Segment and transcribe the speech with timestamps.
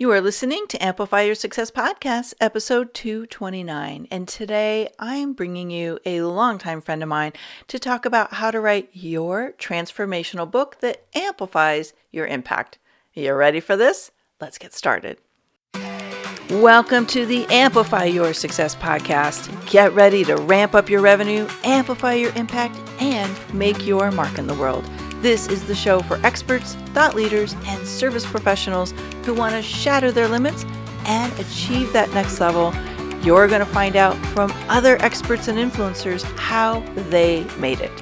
[0.00, 4.08] You are listening to Amplify Your Success Podcast, episode 229.
[4.10, 7.34] And today I'm bringing you a longtime friend of mine
[7.68, 12.78] to talk about how to write your transformational book that amplifies your impact.
[13.14, 14.10] Are you ready for this?
[14.40, 15.18] Let's get started.
[16.48, 19.70] Welcome to the Amplify Your Success podcast.
[19.70, 24.46] Get ready to ramp up your revenue, amplify your impact, and make your mark in
[24.46, 24.88] the world.
[25.20, 28.94] This is the show for experts, thought leaders, and service professionals
[29.24, 30.64] who want to shatter their limits
[31.04, 32.72] and achieve that next level.
[33.22, 36.80] You're going to find out from other experts and influencers how
[37.10, 37.92] they made it.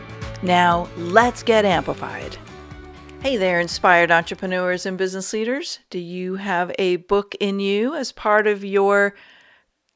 [0.44, 2.36] Now, let's get amplified.
[3.20, 5.80] Hey there, inspired entrepreneurs and business leaders.
[5.90, 9.16] Do you have a book in you as part of your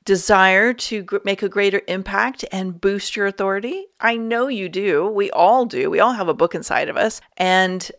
[0.05, 3.87] desire to make a greater impact and boost your authority?
[4.01, 5.07] I know you do.
[5.09, 5.91] We all do.
[5.91, 7.21] We all have a book inside of us.
[7.37, 7.91] And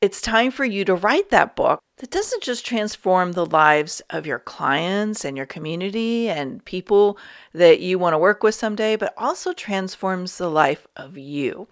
[0.00, 4.26] it's time for you to write that book that doesn't just transform the lives of
[4.26, 7.18] your clients and your community and people
[7.52, 11.66] that you want to work with someday, but also transforms the life of you.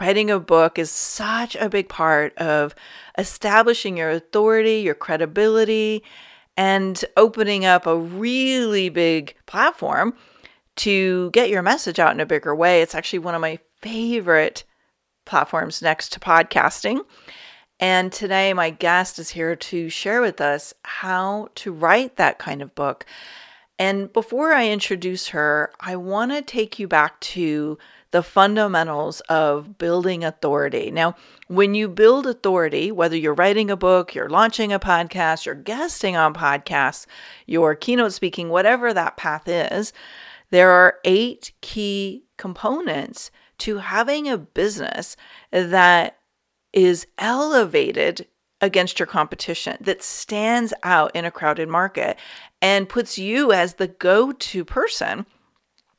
[0.00, 2.74] Writing a book is such a big part of
[3.18, 6.02] establishing your authority, your credibility,
[6.58, 10.12] and opening up a really big platform
[10.74, 12.82] to get your message out in a bigger way.
[12.82, 14.64] It's actually one of my favorite
[15.24, 17.00] platforms next to podcasting.
[17.78, 22.60] And today, my guest is here to share with us how to write that kind
[22.60, 23.06] of book.
[23.78, 27.78] And before I introduce her, I want to take you back to
[28.10, 30.90] the fundamentals of building authority.
[30.90, 31.14] Now,
[31.48, 36.16] when you build authority, whether you're writing a book, you're launching a podcast, you're guesting
[36.16, 37.06] on podcasts,
[37.46, 39.92] you're keynote speaking, whatever that path is,
[40.50, 45.16] there are eight key components to having a business
[45.50, 46.18] that
[46.72, 48.26] is elevated
[48.60, 52.16] against your competition, that stands out in a crowded market
[52.60, 55.26] and puts you as the go to person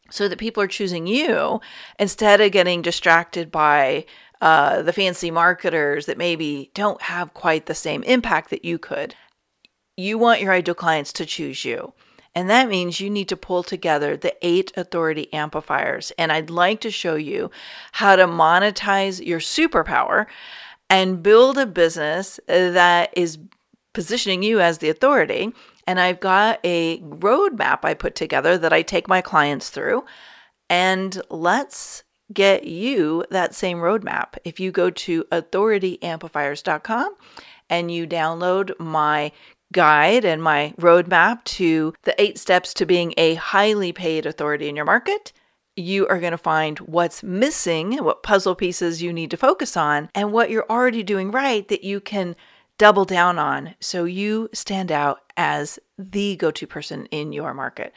[0.09, 1.61] so that people are choosing you
[1.97, 4.05] instead of getting distracted by
[4.41, 9.15] uh, the fancy marketers that maybe don't have quite the same impact that you could.
[9.97, 11.93] You want your ideal clients to choose you.
[12.35, 16.11] And that means you need to pull together the eight authority amplifiers.
[16.17, 17.51] And I'd like to show you
[17.93, 20.27] how to monetize your superpower
[20.89, 23.39] and build a business that is
[23.93, 25.51] positioning you as the authority
[25.89, 30.05] and I've got a roadmap I put together that I take my clients through.
[30.69, 34.37] And let's get you that same roadmap.
[34.45, 37.15] If you go to authorityamplifiers.com
[37.71, 39.31] and you download my
[39.73, 44.75] guide and my roadmap to the eight steps to being a highly paid authority in
[44.75, 45.33] your market,
[45.75, 50.07] you are going to find what's missing, what puzzle pieces you need to focus on,
[50.13, 52.35] and what you're already doing right that you can
[52.79, 57.93] double down on so you stand out as the go to person in your market.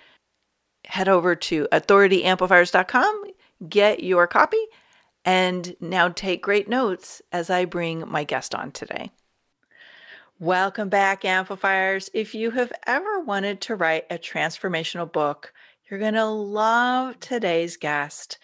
[0.84, 3.24] Head over to authorityamplifiers.com,
[3.68, 4.62] get your copy,
[5.24, 9.12] and now take great notes as I bring my guest on today.
[10.40, 12.10] Welcome back, Amplifiers.
[12.12, 15.52] If you have ever wanted to write a transformational book,
[15.88, 18.38] you're going to love today's guest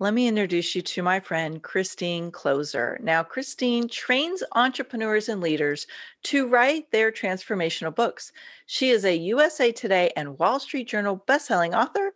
[0.00, 3.00] let me introduce you to my friend Christine Kloser.
[3.00, 5.86] Now, Christine trains entrepreneurs and leaders
[6.24, 8.32] to write their transformational books.
[8.66, 12.12] She is a USA Today and Wall Street Journal bestselling author,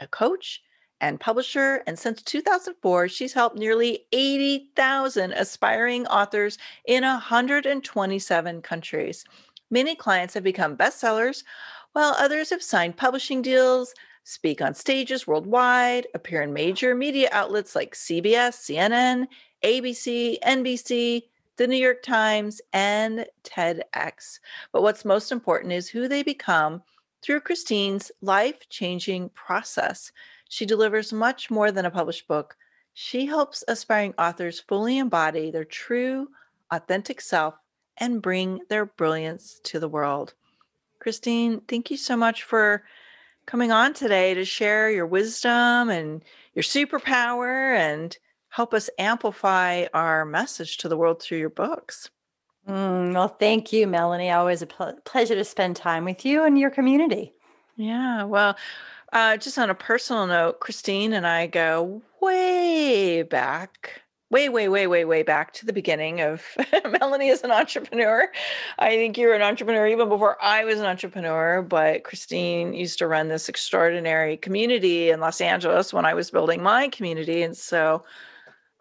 [0.00, 0.60] a coach,
[1.00, 1.84] and publisher.
[1.86, 9.24] And since 2004, she's helped nearly 80,000 aspiring authors in 127 countries.
[9.70, 11.44] Many clients have become bestsellers,
[11.92, 17.74] while others have signed publishing deals speak on stages worldwide, appear in major media outlets
[17.74, 19.26] like CBS, CNN,
[19.64, 21.22] ABC, NBC,
[21.56, 24.38] the New York Times, and TEDx.
[24.72, 26.82] But what's most important is who they become
[27.22, 30.12] through Christine's life changing process.
[30.48, 32.56] She delivers much more than a published book.
[32.94, 36.28] She helps aspiring authors fully embody their true,
[36.70, 37.54] authentic self
[37.98, 40.34] and bring their brilliance to the world.
[40.98, 42.84] Christine, thank you so much for
[43.50, 46.22] coming on today to share your wisdom and
[46.54, 48.16] your superpower and
[48.48, 52.10] help us amplify our message to the world through your books.
[52.68, 54.30] Mm, well, thank you, Melanie.
[54.30, 57.34] Always a pl- pleasure to spend time with you and your community.
[57.74, 58.22] Yeah.
[58.22, 58.56] Well,
[59.12, 64.86] uh, just on a personal note, Christine and I go way back way, way, way,
[64.86, 66.44] way, way back to the beginning of
[67.00, 68.30] Melanie as an entrepreneur.
[68.78, 72.98] I think you were an entrepreneur even before I was an entrepreneur, but Christine used
[72.98, 77.42] to run this extraordinary community in Los Angeles when I was building my community.
[77.42, 78.04] And so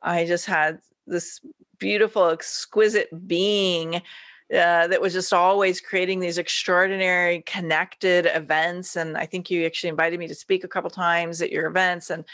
[0.03, 1.41] I just had this
[1.79, 4.01] beautiful, exquisite being
[4.51, 8.95] uh, that was just always creating these extraordinary connected events.
[8.95, 12.09] And I think you actually invited me to speak a couple times at your events.
[12.09, 12.25] And,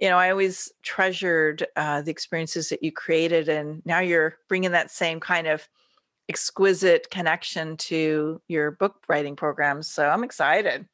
[0.00, 3.48] you know, I always treasured uh, the experiences that you created.
[3.48, 5.68] And now you're bringing that same kind of
[6.28, 9.88] exquisite connection to your book writing programs.
[9.88, 10.86] So I'm excited.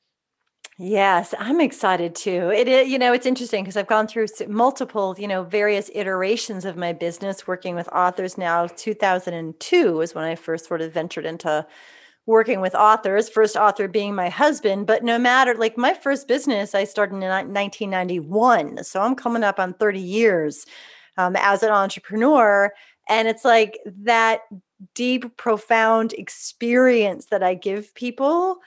[0.85, 2.51] Yes, I'm excited too.
[2.51, 6.65] It is, you know, it's interesting because I've gone through multiple, you know, various iterations
[6.65, 8.67] of my business working with authors now.
[8.67, 11.65] 2002 was when I first sort of ventured into
[12.27, 16.75] working with authors, first author being my husband, but no matter like my first business
[16.75, 18.83] I started in 1991.
[18.83, 20.67] So I'm coming up on 30 years
[21.17, 22.73] um, as an entrepreneur
[23.09, 24.41] and it's like that
[24.95, 28.59] deep profound experience that I give people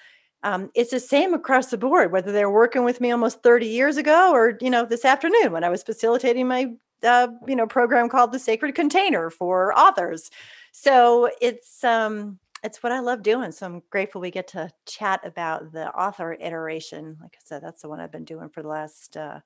[0.45, 3.97] um, it's the same across the board, whether they're working with me almost 30 years
[3.97, 6.71] ago or, you know, this afternoon when I was facilitating my,
[7.03, 10.30] uh, you know, program called the Sacred Container for authors.
[10.71, 13.51] So it's, um, it's what I love doing.
[13.51, 17.18] So I'm grateful we get to chat about the author iteration.
[17.19, 19.39] Like I said, that's the one I've been doing for the last uh,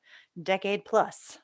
[0.44, 1.40] decade plus.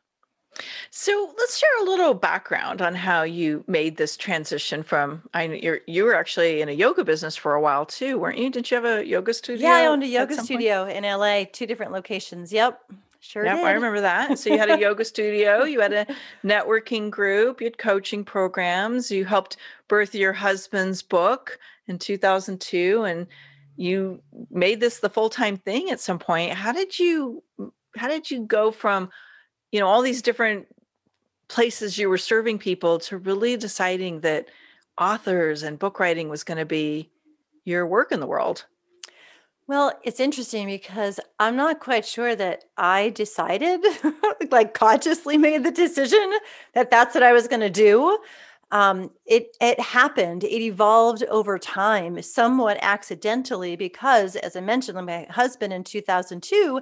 [0.90, 5.80] So let's share a little background on how you made this transition from I you
[5.88, 8.50] you were actually in a yoga business for a while too, weren't you?
[8.50, 9.68] Didn't you have a yoga studio?
[9.68, 10.98] Yeah, I owned a yoga studio point?
[10.98, 12.52] in LA, two different locations.
[12.54, 12.80] Yep.
[13.19, 13.44] Sure.
[13.44, 13.66] Yep, did.
[13.66, 14.38] I remember that.
[14.38, 16.06] So you had a yoga studio, you had a
[16.44, 23.25] networking group, you had coaching programs, you helped birth your husband's book in 2002 and
[23.78, 26.54] you made this the full-time thing at some point.
[26.54, 27.44] How did you
[27.98, 29.10] how did you go from
[29.75, 30.66] you know all these different
[31.50, 34.48] places you were serving people to really deciding that
[34.98, 37.10] authors and book writing was going to be
[37.66, 38.66] your work in the world
[39.68, 43.83] well, it's interesting because I'm not quite sure that I decided,
[44.51, 46.33] like consciously made the decision
[46.75, 48.19] that that's what I was going to do.
[48.69, 50.44] Um, it it happened.
[50.44, 56.81] It evolved over time, somewhat accidentally, because as I mentioned, my husband in 2002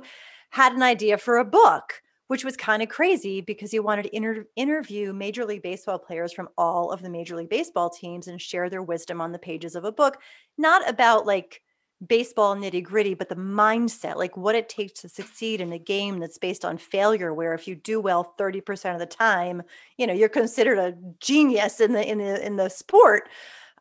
[0.50, 2.03] had an idea for a book
[2.34, 6.34] which was kind of crazy because he wanted to inter- interview Major League Baseball players
[6.34, 9.76] from all of the Major League Baseball teams and share their wisdom on the pages
[9.76, 10.18] of a book,
[10.58, 11.62] not about like
[12.08, 16.18] baseball nitty gritty, but the mindset, like what it takes to succeed in a game
[16.18, 19.62] that's based on failure, where if you do well 30% of the time,
[20.00, 23.30] you know, you're considered a genius in the in the in the sport,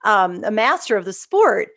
[0.04, 1.70] um, a master of the sport.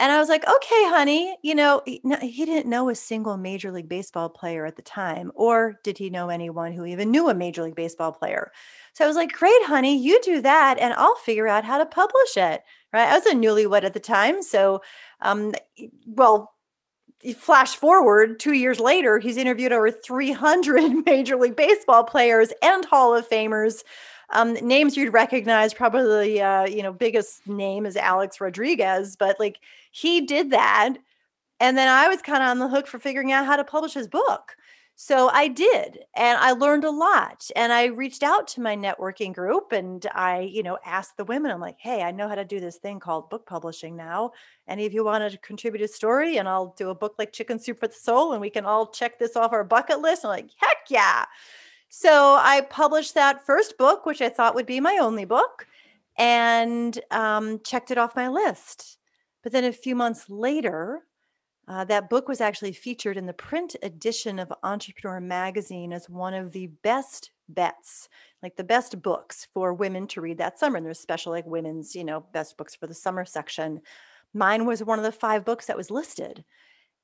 [0.00, 2.00] And I was like, okay, honey, you know, he,
[2.46, 6.30] didn't know a single Major League Baseball player at the time, or did he know
[6.30, 8.50] anyone who even knew a Major League Baseball player?
[8.94, 11.84] So I was like, great, honey, you do that, and I'll figure out how to
[11.84, 12.62] publish it.
[12.94, 13.08] Right.
[13.08, 14.42] I was a newlywed at the time.
[14.42, 14.80] So,
[15.20, 15.52] um,
[16.06, 16.54] well,
[17.36, 23.14] flash forward two years later, he's interviewed over 300 Major League Baseball players and Hall
[23.14, 23.82] of Famers
[24.32, 29.58] um, names you'd recognize, probably uh, you know, biggest name is Alex Rodriguez, but like
[29.90, 30.96] he did that.
[31.58, 33.94] And then I was kind of on the hook for figuring out how to publish
[33.94, 34.56] his book.
[35.02, 37.50] So I did, and I learned a lot.
[37.56, 41.50] And I reached out to my networking group and I, you know, asked the women,
[41.50, 44.32] I'm like, hey, I know how to do this thing called book publishing now.
[44.68, 46.36] Any of you want to contribute a story?
[46.36, 48.88] And I'll do a book like Chicken Soup for the Soul, and we can all
[48.88, 50.26] check this off our bucket list.
[50.26, 51.24] I'm like, heck yeah.
[51.92, 55.66] So I published that first book, which I thought would be my only book,
[56.16, 58.98] and um, checked it off my list.
[59.42, 61.00] But then a few months later,
[61.66, 66.32] uh, that book was actually featured in the print edition of Entrepreneur Magazine as one
[66.32, 68.08] of the best bets,
[68.40, 70.76] like the best books for women to read that summer.
[70.76, 73.80] And there's special, like women's, you know, best books for the summer section.
[74.32, 76.44] Mine was one of the five books that was listed.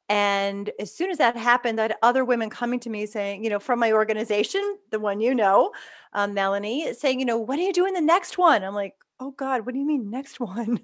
[0.09, 3.51] And as soon as that happened, I had other women coming to me saying, you
[3.51, 5.73] know, from my organization, the one you know,
[6.13, 8.63] um, Melanie, saying, you know, when are you doing the next one?
[8.63, 10.81] I'm like, oh God, what do you mean next one?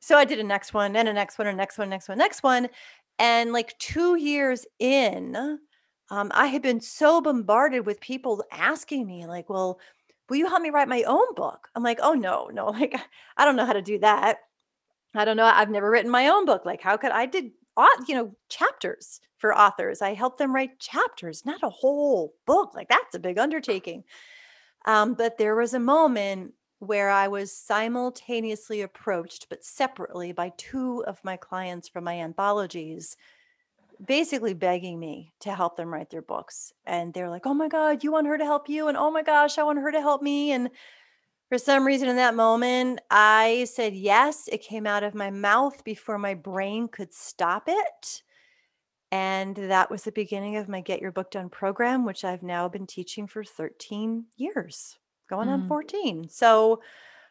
[0.00, 2.08] So I did a next one and a next one, and a next one, next
[2.08, 2.68] one, next one.
[3.18, 5.36] And like two years in,
[6.10, 9.78] um, I had been so bombarded with people asking me, like, well,
[10.28, 11.68] will you help me write my own book?
[11.74, 12.94] I'm like, oh no, no, like
[13.36, 14.38] I don't know how to do that.
[15.14, 15.44] I don't know.
[15.44, 16.64] I've never written my own book.
[16.64, 17.50] Like, how could I did
[18.06, 20.02] you know chapters for authors.
[20.02, 24.04] I help them write chapters not a whole book like that's a big undertaking.
[24.86, 31.04] Um, but there was a moment where i was simultaneously approached but separately by two
[31.06, 33.16] of my clients from my anthologies
[34.04, 36.72] basically begging me to help them write their books.
[36.84, 38.88] And they're like oh my god you want her to help you?
[38.88, 40.52] And oh my gosh i want her to help me.
[40.52, 40.70] And
[41.52, 44.48] for some reason in that moment, I said yes.
[44.50, 48.22] It came out of my mouth before my brain could stop it.
[49.10, 52.70] And that was the beginning of my Get Your Book Done program, which I've now
[52.70, 54.96] been teaching for 13 years,
[55.28, 55.68] going on mm.
[55.68, 56.26] 14.
[56.30, 56.80] So,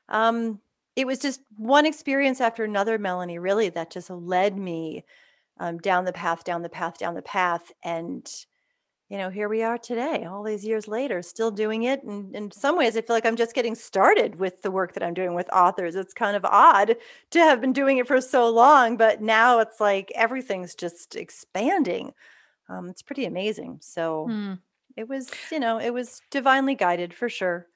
[0.07, 0.59] um,
[0.95, 5.03] it was just one experience after another, Melanie, really, that just led me
[5.59, 7.71] um, down the path, down the path, down the path.
[7.83, 8.31] And,
[9.11, 12.01] you know, here we are today, all these years later, still doing it.
[12.01, 15.03] And in some ways, I feel like I'm just getting started with the work that
[15.03, 15.95] I'm doing with authors.
[15.97, 16.95] It's kind of odd
[17.31, 22.13] to have been doing it for so long, but now it's like everything's just expanding.
[22.69, 23.79] Um, it's pretty amazing.
[23.81, 24.53] So Hmm.
[24.95, 27.67] it was, you know, it was divinely guided for sure.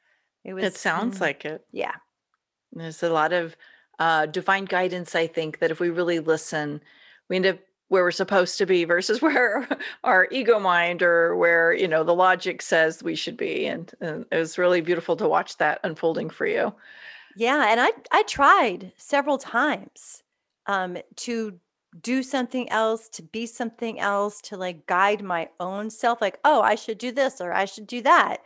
[0.46, 1.68] It was, It sounds mm, like it.
[1.74, 1.96] yeah.
[2.72, 3.58] There's a lot of
[4.00, 6.82] uh, divine guidance, I think, that if we really listen,
[7.30, 9.68] we end up where we're supposed to be versus where
[10.04, 13.66] our ego mind or where, you know, the logic says we should be.
[13.66, 16.74] And, and it was really beautiful to watch that unfolding for you.
[17.36, 20.24] Yeah, and I I tried several times
[20.68, 21.60] um to
[22.02, 26.62] do something else, to be something else, to like guide my own self like, "Oh,
[26.62, 28.42] I should do this or I should do that."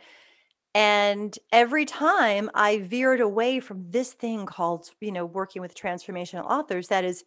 [0.74, 6.44] And every time I veered away from this thing called, you know, working with transformational
[6.44, 7.24] authors that is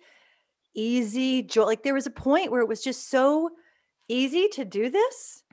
[0.76, 1.66] easy joy.
[1.66, 3.50] Like there was a point where it was just so
[4.08, 5.44] easy to do this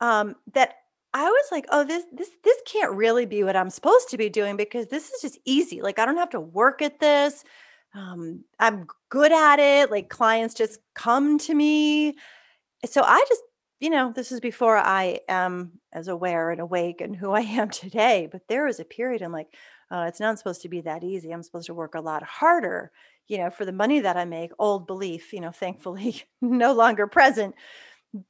[0.00, 0.74] um, that
[1.14, 4.28] I was like, "Oh, this this this can't really be what I'm supposed to be
[4.28, 5.82] doing because this is just easy.
[5.82, 7.44] Like I don't have to work at this.
[7.94, 9.90] Um, I'm good at it.
[9.90, 12.16] Like clients just come to me.
[12.86, 13.42] So I just,
[13.80, 17.68] you know, this is before I am as aware and awake and who I am
[17.70, 18.28] today.
[18.30, 19.54] But there was a period I'm like,
[19.90, 21.30] uh, it's not supposed to be that easy.
[21.32, 22.90] I'm supposed to work a lot harder,
[23.28, 24.52] you know, for the money that I make.
[24.58, 27.54] Old belief, you know, thankfully no longer present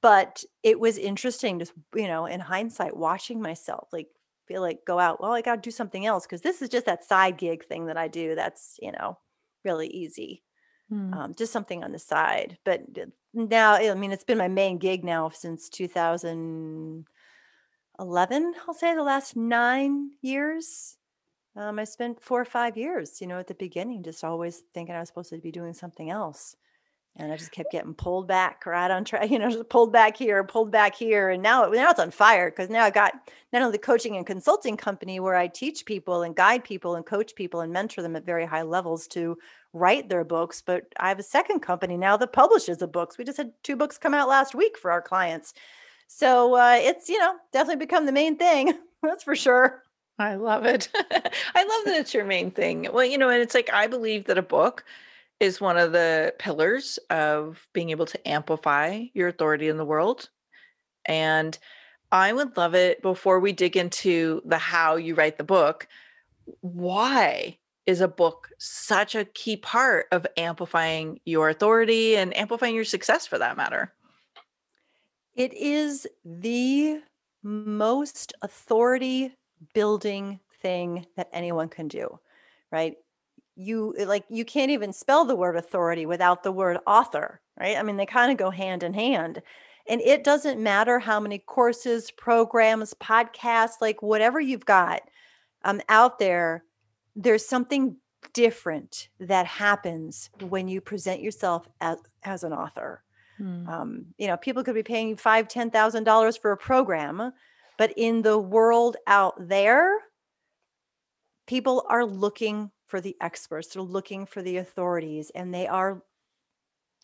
[0.01, 4.07] but it was interesting just you know in hindsight watching myself like
[4.47, 6.87] feel like go out well i got to do something else because this is just
[6.87, 9.19] that side gig thing that i do that's you know
[9.65, 10.43] really easy
[10.89, 11.15] Hmm.
[11.15, 12.83] um, just something on the side but
[13.33, 17.07] now i mean it's been my main gig now since 2011
[18.67, 20.99] i'll say the last nine years
[21.57, 24.95] um, i spent four or five years you know at the beginning just always thinking
[24.95, 26.57] i was supposed to be doing something else
[27.17, 30.17] and I just kept getting pulled back right on track, you know, just pulled back
[30.17, 31.29] here, pulled back here.
[31.31, 33.13] And now, now it's on fire because now I got
[33.53, 37.05] not only the coaching and consulting company where I teach people and guide people and
[37.05, 39.37] coach people and mentor them at very high levels to
[39.75, 40.63] write their books.
[40.65, 43.19] But I have a second company now that publishes the books.
[43.19, 45.53] We just had two books come out last week for our clients.
[46.09, 48.73] So uh, it's, you know, definitely become the main thing.
[49.03, 49.83] That's for sure.
[50.19, 50.89] I love it.
[50.95, 52.89] I love that it's your main thing.
[52.93, 54.85] Well, you know, and it's like I believe that a book
[55.41, 60.29] is one of the pillars of being able to amplify your authority in the world.
[61.05, 61.59] And
[62.13, 65.89] I would love it before we dig into the how you write the book.
[66.61, 72.85] Why is a book such a key part of amplifying your authority and amplifying your
[72.85, 73.93] success for that matter?
[75.35, 77.01] It is the
[77.43, 79.35] most authority
[79.75, 82.19] building thing that anyone can do,
[82.71, 82.97] right?
[83.57, 87.77] You uh, like you can't even spell the word authority without the word author, right?
[87.77, 89.43] I mean, they kind of go hand in hand.
[89.89, 95.03] And it doesn't matter how many courses, programs, podcasts, like whatever you've got
[95.65, 96.65] um, out there,
[97.17, 97.97] there's something
[98.33, 103.03] different that happens when you present yourself as, as an author
[103.39, 103.69] Hmm.
[103.69, 107.33] um, you know people could be paying five ten thousand dollars for a program
[107.79, 109.99] but in the world out there
[111.47, 116.03] people are looking for the experts they're looking for the authorities and they are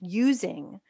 [0.00, 0.80] using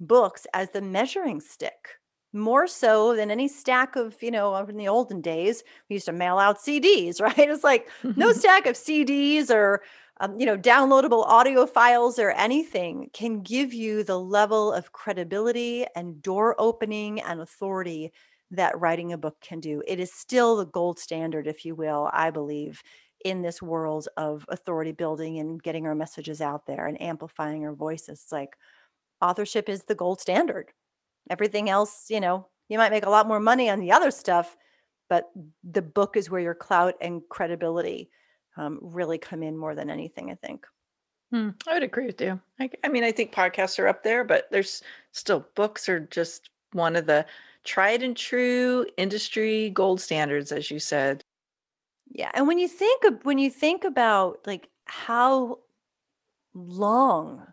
[0.00, 1.88] books as the measuring stick
[2.34, 6.12] more so than any stack of you know in the olden days we used to
[6.12, 7.38] mail out cds right?
[7.38, 9.82] It's like no stack of cds or
[10.20, 15.86] um, you know downloadable audio files or anything can give you the level of credibility
[15.94, 18.12] and door opening and authority
[18.56, 19.82] that writing a book can do.
[19.86, 22.82] It is still the gold standard if you will i believe
[23.24, 27.72] in this world of authority building and getting our messages out there and amplifying our
[27.72, 28.26] voices.
[28.30, 28.56] Like
[29.22, 30.72] authorship is the gold standard.
[31.30, 34.56] Everything else you know you might make a lot more money on the other stuff
[35.08, 35.30] but
[35.62, 38.10] the book is where your clout and credibility
[38.56, 40.66] um, really come in more than anything i think.
[41.32, 42.40] Hmm, I would agree with you.
[42.60, 46.50] I, I mean, I think podcasts are up there, but there's still books are just
[46.72, 47.26] one of the
[47.64, 51.24] tried and true industry gold standards, as you said.
[52.10, 55.58] yeah and when you think when you think about like how
[56.54, 57.46] long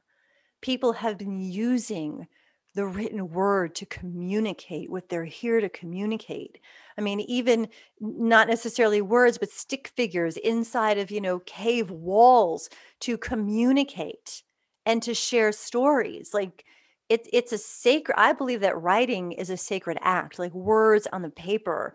[0.61, 2.27] people have been using
[2.75, 6.59] the written word to communicate what they're here to communicate.
[6.97, 7.67] I mean, even
[7.99, 12.69] not necessarily words, but stick figures inside of, you know, cave walls
[13.01, 14.43] to communicate
[14.85, 16.33] and to share stories.
[16.33, 16.63] Like
[17.11, 20.39] it's it's a sacred, I believe that writing is a sacred act.
[20.39, 21.93] Like words on the paper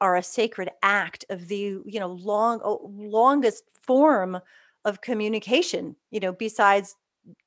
[0.00, 2.60] are a sacred act of the you know long
[2.98, 4.40] longest form
[4.84, 6.96] of communication you know besides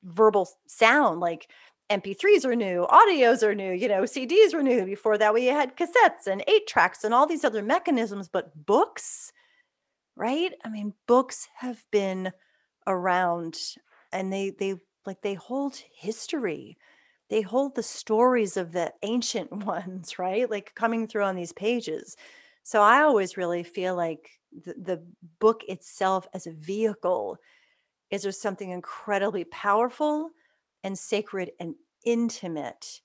[0.02, 1.48] verbal sound like
[1.90, 5.76] mp3s are new audios are new you know cds were new before that we had
[5.76, 9.32] cassettes and eight tracks and all these other mechanisms but books
[10.16, 12.32] right i mean books have been
[12.86, 13.58] around
[14.12, 14.74] and they they
[15.06, 16.76] like they hold history
[17.30, 22.16] they hold the stories of the ancient ones right like coming through on these pages
[22.62, 24.30] so I always really feel like
[24.64, 25.02] the, the
[25.38, 27.38] book itself as a vehicle
[28.10, 30.30] is there something incredibly powerful
[30.82, 33.00] and sacred and intimate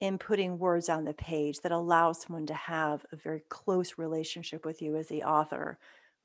[0.00, 4.64] in putting words on the page that allows someone to have a very close relationship
[4.64, 5.78] with you as the author,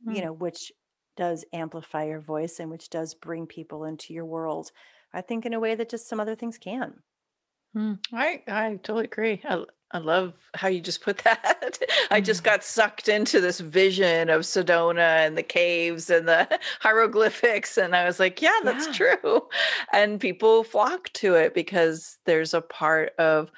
[0.07, 0.15] mm.
[0.15, 0.71] you know, which
[1.17, 4.71] does amplify your voice and which does bring people into your world.
[5.13, 7.01] I think in a way that just some other things can.
[7.75, 9.41] Mm, I I totally agree.
[9.43, 11.79] I, I love how you just put that.
[12.11, 12.51] I just mm-hmm.
[12.51, 17.77] got sucked into this vision of Sedona and the caves and the hieroglyphics.
[17.77, 19.15] And I was like, yeah, that's yeah.
[19.17, 19.47] true.
[19.93, 23.51] And people flock to it because there's a part of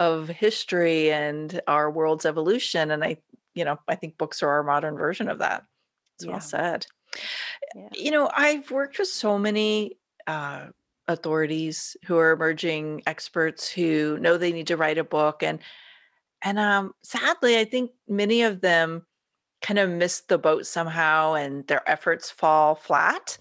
[0.00, 2.90] of history and our world's evolution.
[2.90, 3.18] And I,
[3.54, 5.64] you know, I think books are our modern version of that.
[6.16, 6.32] It's yeah.
[6.32, 6.86] well said.
[7.74, 7.88] Yeah.
[7.92, 10.66] You know, I've worked with so many uh,
[11.08, 15.58] authorities who are emerging experts who know they need to write a book and
[16.42, 19.04] and um sadly i think many of them
[19.64, 23.38] kind of miss the boat somehow and their efforts fall flat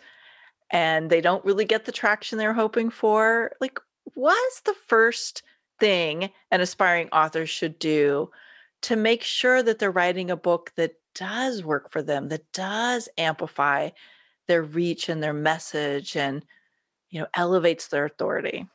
[0.71, 3.51] and they don't really get the traction they're hoping for.
[3.59, 3.77] Like
[4.15, 5.43] what's the first
[5.79, 8.29] thing an aspiring author should do
[8.81, 13.07] to make sure that they're writing a book that does work for them that does
[13.17, 13.89] amplify
[14.47, 16.43] their reach and their message and
[17.13, 18.67] you know elevates their authority.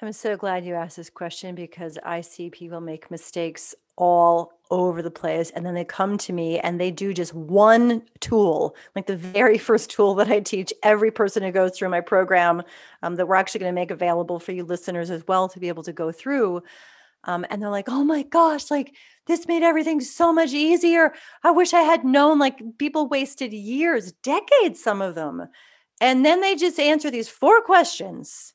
[0.00, 5.02] I'm so glad you asked this question because i see people make mistakes all over
[5.02, 9.06] the place and then they come to me and they do just one tool like
[9.06, 12.62] the very first tool that i teach every person who goes through my program
[13.02, 15.68] um, that we're actually going to make available for you listeners as well to be
[15.68, 16.62] able to go through.
[17.24, 18.94] Um, and they're like oh my gosh like
[19.26, 21.12] this made everything so much easier.
[21.42, 25.48] I wish i had known like people wasted years decades some of them
[26.00, 28.54] and then they just answer these four questions.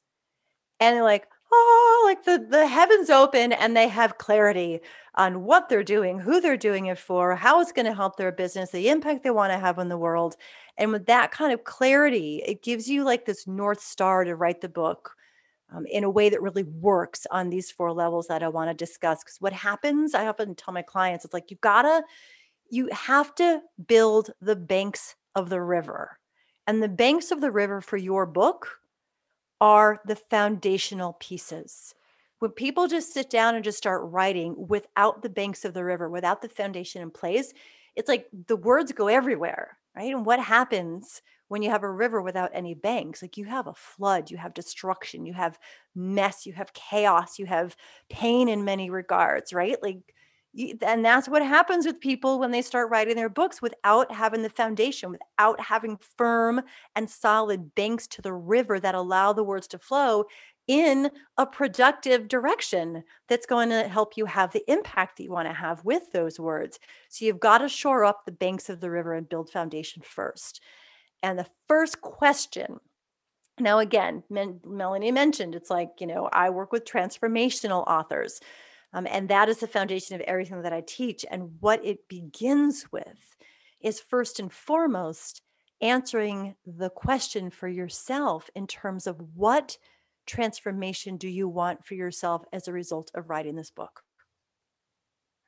[0.80, 4.80] And they're like, oh, like the, the heavens open and they have clarity
[5.16, 8.32] on what they're doing, who they're doing it for, how it's going to help their
[8.32, 10.36] business, the impact they want to have on the world.
[10.78, 14.62] And with that kind of clarity, it gives you like this North Star to write
[14.62, 15.16] the book
[15.72, 18.86] um, in a way that really works on these four levels that I want to
[18.86, 19.24] discuss.
[19.24, 22.04] Because what happens, I often tell my clients, it's like you gotta,
[22.70, 26.18] you have to build the banks of the river
[26.68, 28.80] and the banks of the river for your book
[29.60, 31.96] are the foundational pieces.
[32.40, 36.10] When people just sit down and just start writing without the banks of the river,
[36.10, 37.54] without the foundation in place,
[37.96, 40.14] it's like the words go everywhere, right?
[40.14, 43.22] And what happens when you have a river without any banks?
[43.22, 45.58] Like you have a flood, you have destruction, you have
[45.96, 47.78] mess, you have chaos, you have
[48.10, 49.82] pain in many regards, right?
[49.82, 50.14] Like
[50.82, 54.50] and that's what happens with people when they start writing their books without having the
[54.50, 56.62] foundation without having firm
[56.96, 60.26] and solid banks to the river that allow the words to flow
[60.68, 65.48] in a productive direction that's going to help you have the impact that you want
[65.48, 66.80] to have with those words.
[67.10, 70.62] So you've got to shore up the banks of the river and build foundation first.
[71.22, 72.80] And the first question
[73.60, 74.24] now again
[74.66, 78.42] melanie mentioned it's like you know i work with transformational authors
[78.94, 81.26] um, and that is the foundation of everything that I teach.
[81.30, 83.36] And what it begins with
[83.82, 85.42] is first and foremost
[85.82, 89.78] answering the question for yourself in terms of what
[90.26, 94.02] transformation do you want for yourself as a result of writing this book?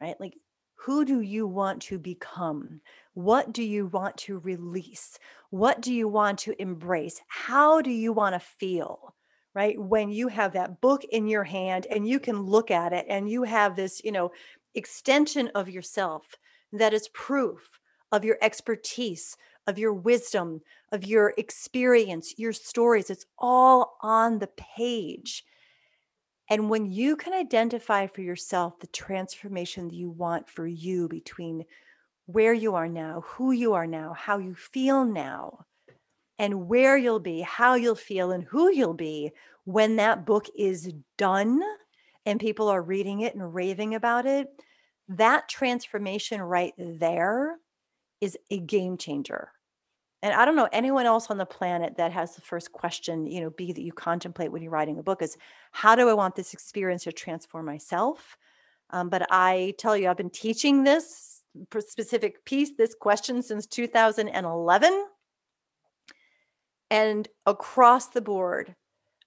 [0.02, 0.20] Right?
[0.20, 0.36] Like,
[0.78, 2.82] who do you want to become?
[3.14, 5.18] What do you want to release?
[5.50, 7.22] What do you want to embrace?
[7.28, 9.16] How do you want to feel?
[9.56, 9.80] Right?
[9.80, 13.30] When you have that book in your hand and you can look at it and
[13.30, 14.32] you have this, you know,
[14.76, 16.36] extension of yourself
[16.74, 17.70] that is proof
[18.12, 23.10] of your expertise, of your wisdom, of your experience, your stories.
[23.10, 25.46] It's all on the page.
[26.50, 31.64] And when you can identify for yourself the transformation that you want for you between
[32.28, 35.66] where you are now, who you are now, how you feel now,
[36.38, 39.32] and where you'll be, how you'll feel, and who you'll be
[39.64, 41.62] when that book is done
[42.26, 44.48] and people are reading it and raving about it,
[45.10, 47.58] that transformation right there
[48.22, 49.50] is a game changer.
[50.24, 53.42] And I don't know anyone else on the planet that has the first question, you
[53.42, 55.38] know, be that you contemplate when you're writing a book is
[55.72, 58.36] how do I want this experience to transform myself?
[58.90, 61.44] Um, but I tell you, I've been teaching this
[61.80, 65.06] specific piece, this question since 2011.
[66.96, 68.74] And across the board,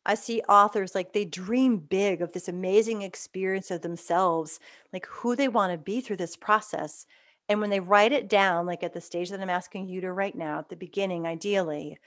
[0.07, 4.59] I see authors like they dream big of this amazing experience of themselves,
[4.91, 7.05] like who they want to be through this process.
[7.47, 10.15] And when they write it down, like at the stage that I'm asking you to
[10.15, 11.99] right now, at the beginning, ideally,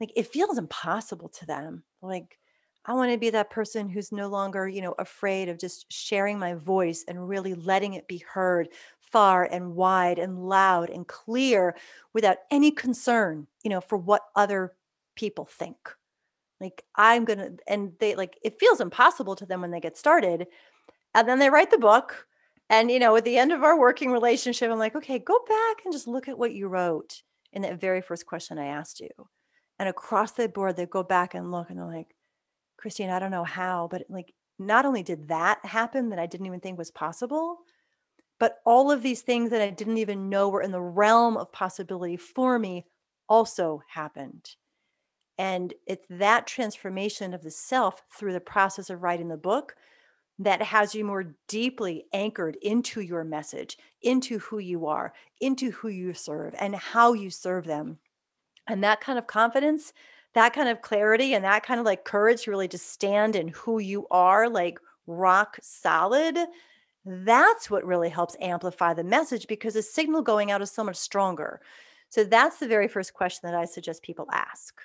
[0.00, 1.82] like it feels impossible to them.
[2.00, 2.38] Like,
[2.86, 6.38] I want to be that person who's no longer, you know, afraid of just sharing
[6.38, 8.68] my voice and really letting it be heard
[9.00, 11.76] far and wide and loud and clear
[12.14, 14.74] without any concern, you know, for what other
[15.16, 15.76] people think.
[16.60, 19.96] Like I'm going to and they like it feels impossible to them when they get
[19.96, 20.46] started.
[21.14, 22.26] And then they write the book
[22.70, 25.84] and you know, at the end of our working relationship I'm like, "Okay, go back
[25.84, 27.22] and just look at what you wrote
[27.52, 29.10] in that very first question I asked you."
[29.78, 32.14] And across the board they go back and look and they're like,
[32.76, 36.46] Christine, I don't know how, but like not only did that happen that I didn't
[36.46, 37.58] even think was possible,
[38.38, 41.52] but all of these things that I didn't even know were in the realm of
[41.52, 42.86] possibility for me
[43.28, 44.56] also happened.
[45.38, 49.74] And it's that transformation of the self through the process of writing the book
[50.38, 55.88] that has you more deeply anchored into your message, into who you are, into who
[55.88, 57.98] you serve, and how you serve them.
[58.66, 59.92] And that kind of confidence
[60.34, 63.48] that kind of clarity and that kind of like courage to really just stand in
[63.48, 66.38] who you are, like rock solid,
[67.04, 70.96] that's what really helps amplify the message because the signal going out is so much
[70.96, 71.60] stronger.
[72.08, 74.80] So that's the very first question that I suggest people ask.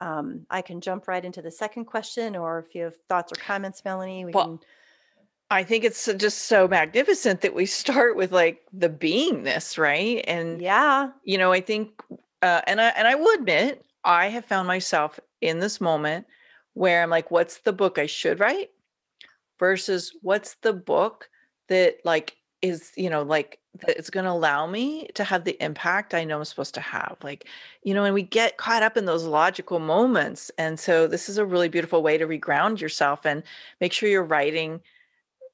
[0.00, 3.36] Um, I can jump right into the second question, or if you have thoughts or
[3.36, 4.60] comments, Melanie, we well, can.
[5.50, 10.24] I think it's just so magnificent that we start with like the beingness, right?
[10.26, 11.90] And yeah, you know, I think,
[12.42, 16.26] uh, and I and I will admit, I have found myself in this moment
[16.74, 18.70] where I'm like, what's the book I should write
[19.58, 21.28] versus what's the book
[21.68, 26.14] that like is, you know, like it's going to allow me to have the impact
[26.14, 27.16] I know I'm supposed to have.
[27.22, 27.46] Like,
[27.82, 30.50] you know, and we get caught up in those logical moments.
[30.58, 33.42] And so this is a really beautiful way to reground yourself and
[33.80, 34.80] make sure you're writing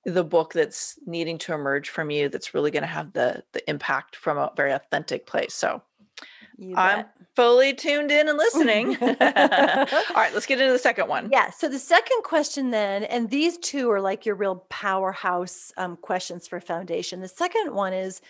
[0.05, 3.69] the book that's needing to emerge from you that's really going to have the the
[3.69, 5.53] impact from a very authentic place.
[5.53, 5.83] So
[6.75, 8.97] I'm fully tuned in and listening.
[9.01, 11.29] All right, let's get into the second one.
[11.31, 11.51] Yeah.
[11.51, 16.49] So the second question, then, and these two are like your real powerhouse um, questions
[16.49, 17.21] for foundation.
[17.21, 18.21] The second one is,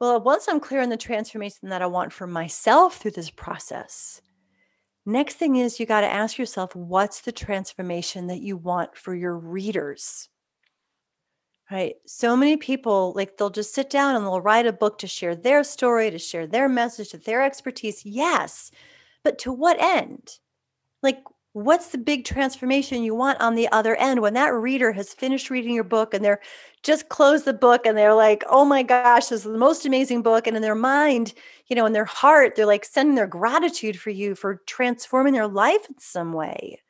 [0.00, 4.20] well, once I'm clear on the transformation that I want for myself through this process,
[5.06, 9.14] next thing is you got to ask yourself, what's the transformation that you want for
[9.14, 10.28] your readers?
[11.70, 11.96] Right.
[12.06, 15.36] So many people, like, they'll just sit down and they'll write a book to share
[15.36, 18.06] their story, to share their message, to their expertise.
[18.06, 18.70] Yes.
[19.22, 20.38] But to what end?
[21.02, 21.20] Like,
[21.52, 25.50] what's the big transformation you want on the other end when that reader has finished
[25.50, 26.40] reading your book and they're
[26.82, 30.22] just closed the book and they're like, oh my gosh, this is the most amazing
[30.22, 30.46] book.
[30.46, 31.34] And in their mind,
[31.68, 35.48] you know, in their heart, they're like sending their gratitude for you for transforming their
[35.48, 36.80] life in some way.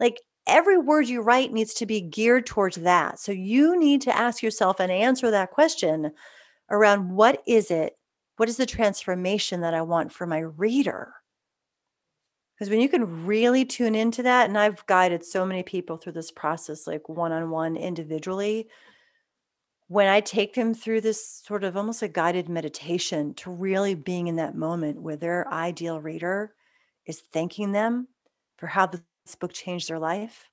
[0.00, 3.18] Like, every word you write needs to be geared towards that.
[3.18, 6.12] So you need to ask yourself and answer that question
[6.70, 7.94] around what is it?
[8.36, 11.14] What is the transformation that I want for my reader?
[12.54, 16.12] Because when you can really tune into that, and I've guided so many people through
[16.12, 18.68] this process, like one on one individually,
[19.88, 24.28] when I take them through this sort of almost a guided meditation to really being
[24.28, 26.54] in that moment where their ideal reader
[27.06, 28.08] is thanking them
[28.56, 29.02] for how the
[29.34, 30.48] book changed their life,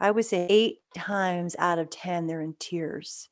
[0.00, 3.28] I would say eight times out of 10, they're in tears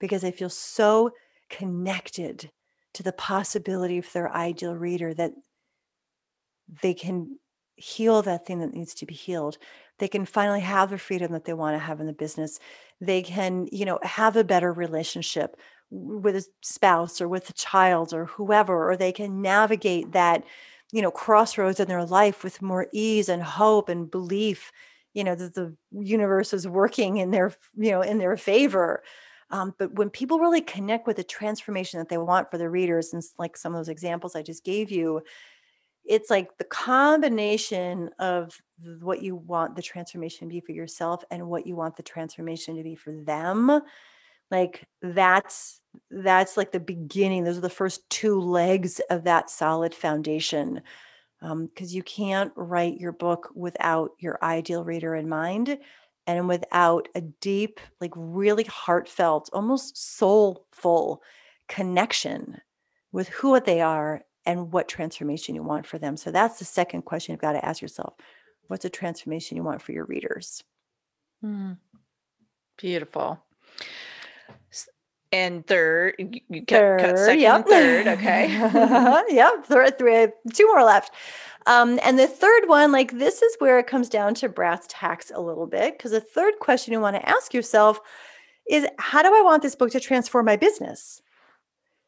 [0.00, 1.12] because they feel so
[1.48, 2.50] connected
[2.94, 5.32] to the possibility for their ideal reader that
[6.82, 7.38] they can
[7.76, 9.56] heal that thing that needs to be healed.
[9.98, 12.58] They can finally have the freedom that they want to have in the business.
[13.00, 15.56] They can, you know, have a better relationship
[15.90, 20.44] with a spouse or with a child or whoever, or they can navigate that
[20.92, 24.72] you know crossroads in their life with more ease and hope and belief
[25.14, 29.02] you know that the universe is working in their you know in their favor.
[29.50, 33.14] Um, but when people really connect with the transformation that they want for their readers
[33.14, 35.22] and like some of those examples i just gave you
[36.04, 38.60] it's like the combination of
[39.00, 42.76] what you want the transformation to be for yourself and what you want the transformation
[42.76, 43.80] to be for them
[44.50, 49.94] like that's that's like the beginning those are the first two legs of that solid
[49.94, 50.80] foundation
[51.40, 55.78] because um, you can't write your book without your ideal reader in mind
[56.26, 61.22] and without a deep like really heartfelt almost soulful
[61.68, 62.60] connection
[63.12, 66.16] with who they are and what transformation you want for them.
[66.16, 68.14] So that's the second question you've got to ask yourself
[68.66, 70.62] what's a transformation you want for your readers?
[71.44, 71.78] Mm.
[72.76, 73.40] beautiful
[75.30, 77.56] And third, you cut, cut second yep.
[77.56, 78.06] and third.
[78.08, 78.48] Okay.
[79.28, 79.64] yep.
[79.64, 81.12] Third, three, two more left.
[81.66, 85.30] Um, and the third one, like this is where it comes down to brass tacks
[85.34, 85.98] a little bit.
[85.98, 88.00] Because the third question you want to ask yourself
[88.70, 91.20] is how do I want this book to transform my business?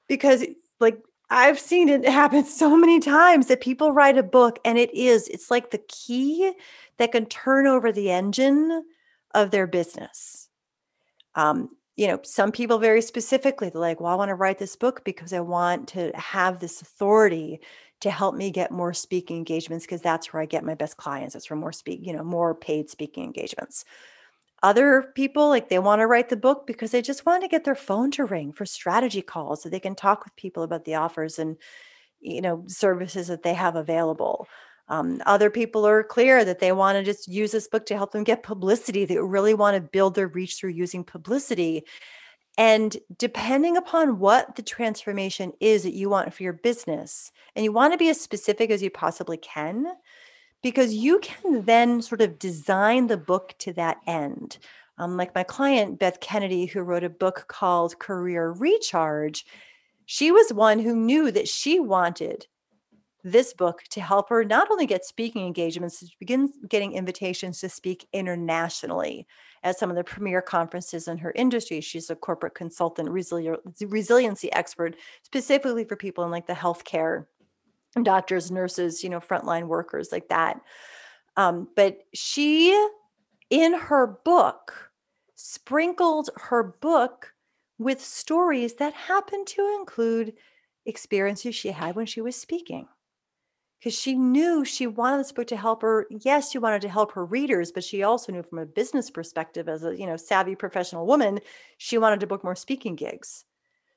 [0.09, 0.44] Because,
[0.80, 4.92] like, I've seen it happen so many times that people write a book and it
[4.94, 6.52] is, it's like the key
[6.96, 8.85] that can turn over the engine
[9.35, 10.48] of their business.
[11.37, 14.76] Um, you know, some people very specifically, they're like, well, I want to write this
[14.76, 17.61] book because I want to have this authority
[18.00, 21.35] to help me get more speaking engagements because that's where I get my best clients.
[21.35, 23.85] It's for more speak, you know, more paid speaking engagements.
[24.62, 27.64] Other people, like they want to write the book because they just want to get
[27.64, 30.94] their phone to ring for strategy calls so they can talk with people about the
[30.96, 31.57] offers and,
[32.20, 34.46] you know, services that they have available.
[34.90, 38.11] Um, other people are clear that they want to just use this book to help
[38.11, 39.05] them get publicity.
[39.05, 41.85] They really want to build their reach through using publicity.
[42.59, 47.72] And depending upon what the transformation is that you want for your business, and you
[47.72, 49.87] want to be as specific as you possibly can,
[50.61, 54.59] because you can then sort of design the book to that end.
[54.98, 59.46] Um, like my client, Beth Kennedy, who wrote a book called Career Recharge,
[60.05, 62.46] she was one who knew that she wanted
[63.24, 67.68] this book to help her not only get speaking engagements, to begin getting invitations to
[67.68, 69.26] speak internationally
[69.62, 71.80] at some of the premier conferences in her industry.
[71.80, 73.56] She's a corporate consultant, resili-
[73.88, 77.26] resiliency expert, specifically for people in like the healthcare,
[78.02, 80.61] doctors, nurses, you know, frontline workers like that.
[81.37, 82.70] Um, but she,
[83.50, 84.90] in her book,
[85.35, 87.33] sprinkled her book
[87.78, 90.35] with stories that happen to include
[90.87, 92.87] experiences she had when she was speaking
[93.81, 96.07] because she knew she wanted this book to help her.
[96.11, 99.69] Yes, she wanted to help her readers, but she also knew from a business perspective,
[99.69, 101.40] as a you know savvy professional woman,
[101.79, 103.45] she wanted to book more speaking gigs.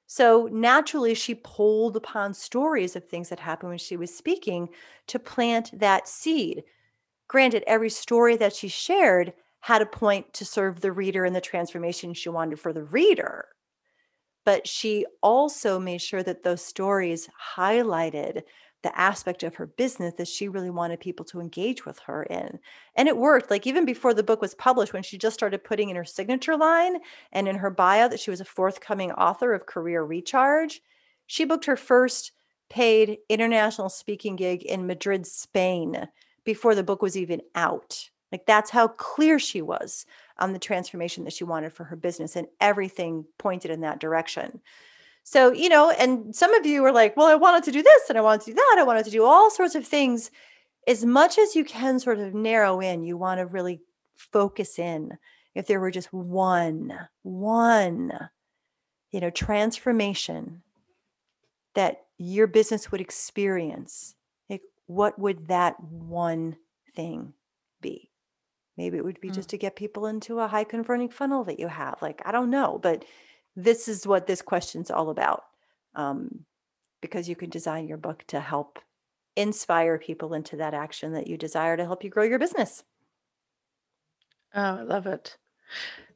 [0.08, 4.70] So naturally, she pulled upon stories of things that happened when she was speaking
[5.08, 6.64] to plant that seed.
[7.28, 11.42] Granted, every story that she shared had a point to serve the reader and the
[11.42, 13.48] transformation she wanted for the reader.
[14.46, 18.44] But she also made sure that those stories highlighted
[18.84, 22.60] the aspect of her business that she really wanted people to engage with her in.
[22.96, 23.50] And it worked.
[23.50, 26.56] Like even before the book was published, when she just started putting in her signature
[26.56, 26.98] line
[27.32, 30.82] and in her bio that she was a forthcoming author of Career Recharge,
[31.26, 32.32] she booked her first
[32.70, 36.08] paid international speaking gig in Madrid, Spain,
[36.44, 38.10] before the book was even out.
[38.32, 40.06] Like that's how clear she was
[40.40, 44.60] on the transformation that she wanted for her business, and everything pointed in that direction.
[45.24, 48.10] So, you know, and some of you are like, well, I wanted to do this
[48.10, 48.76] and I wanted to do that.
[48.78, 50.30] I wanted to do all sorts of things.
[50.86, 53.82] As much as you can sort of narrow in, you want to really
[54.16, 55.18] focus in.
[55.56, 58.12] If there were just one, one,
[59.12, 60.62] you know, transformation
[61.76, 64.16] that your business would experience,
[64.50, 66.58] like what would that one
[66.96, 67.34] thing
[67.82, 68.10] be?
[68.76, 69.36] Maybe it would be mm.
[69.36, 72.02] just to get people into a high converting funnel that you have.
[72.02, 73.06] Like, I don't know, but
[73.56, 75.44] this is what this question's all about
[75.96, 76.46] um,
[77.02, 78.80] because you can design your book to help
[79.36, 82.84] inspire people into that action that you desire to help you grow your business.
[84.54, 85.38] Oh, I love it.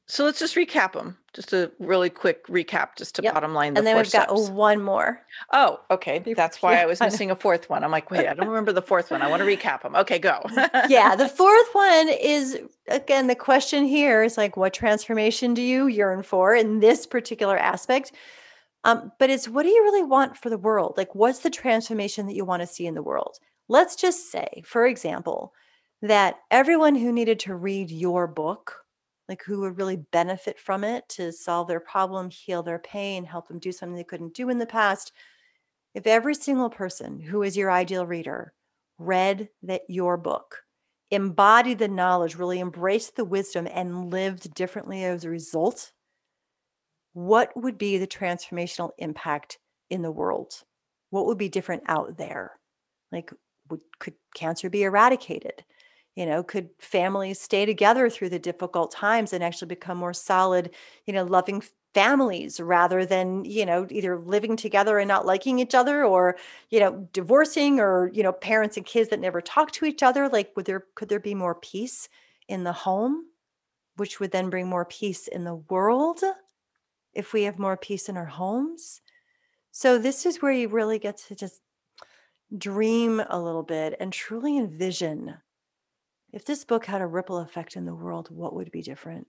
[0.09, 1.17] So let's just recap them.
[1.33, 3.33] Just a really quick recap, just to yep.
[3.33, 3.73] bottom line.
[3.73, 4.31] The and then we've steps.
[4.31, 5.21] got one more.
[5.51, 6.19] Oh, okay.
[6.33, 7.83] That's why I was missing a fourth one.
[7.83, 9.21] I'm like, wait, I don't remember the fourth one.
[9.21, 9.95] I want to recap them.
[9.97, 10.41] Okay, go.
[10.87, 15.87] yeah, the fourth one is again the question here is like, what transformation do you
[15.87, 18.13] yearn for in this particular aspect?
[18.85, 20.93] Um, but it's what do you really want for the world?
[20.95, 23.39] Like, what's the transformation that you want to see in the world?
[23.67, 25.51] Let's just say, for example,
[26.01, 28.85] that everyone who needed to read your book
[29.29, 33.47] like who would really benefit from it to solve their problem, heal their pain, help
[33.47, 35.11] them do something they couldn't do in the past.
[35.93, 38.53] If every single person who is your ideal reader
[38.97, 40.63] read that your book,
[41.11, 45.91] embodied the knowledge, really embraced the wisdom, and lived differently as a result,
[47.13, 49.59] what would be the transformational impact
[49.89, 50.53] in the world?
[51.09, 52.51] What would be different out there?
[53.11, 53.31] Like,
[53.69, 55.63] would, could cancer be eradicated?
[56.17, 60.71] You know could families stay together through the difficult times and actually become more solid
[61.05, 65.73] you know loving families rather than you know either living together and not liking each
[65.73, 66.35] other or
[66.69, 70.29] you know divorcing or you know parents and kids that never talk to each other?
[70.29, 72.09] Like would there could there be more peace
[72.47, 73.25] in the home
[73.97, 76.21] which would then bring more peace in the world
[77.13, 79.01] if we have more peace in our homes?
[79.71, 81.61] So this is where you really get to just
[82.57, 85.35] dream a little bit and truly envision
[86.37, 89.25] if this book had a ripple effect in the world, what would be different?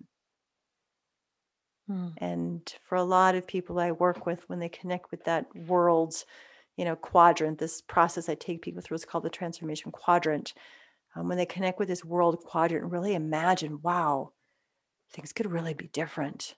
[1.87, 2.09] Hmm.
[2.19, 6.23] And for a lot of people I work with, when they connect with that world,
[6.77, 10.53] you know, quadrant, this process I take people through is called the transformation quadrant.
[11.17, 14.33] Um, when they connect with this world quadrant, really imagine, wow,
[15.11, 16.57] things could really be different.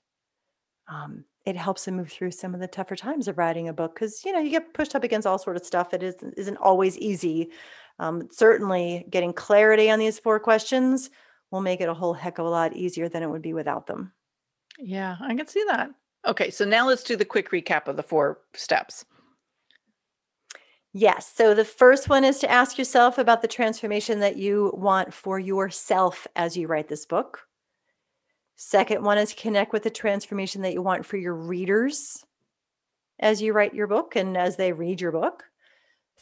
[0.89, 3.95] Um, it helps them move through some of the tougher times of writing a book
[3.95, 5.95] because you know you get pushed up against all sort of stuff.
[5.95, 7.51] It isn't isn't always easy.
[7.99, 11.11] Um, certainly, getting clarity on these four questions
[11.51, 13.87] will make it a whole heck of a lot easier than it would be without
[13.87, 14.13] them.
[14.79, 15.91] Yeah, I can see that.
[16.27, 19.05] Okay, so now let's do the quick recap of the four steps.
[20.93, 21.33] Yes.
[21.35, 25.39] So the first one is to ask yourself about the transformation that you want for
[25.39, 27.47] yourself as you write this book.
[28.63, 32.23] Second one is connect with the transformation that you want for your readers
[33.19, 35.45] as you write your book and as they read your book.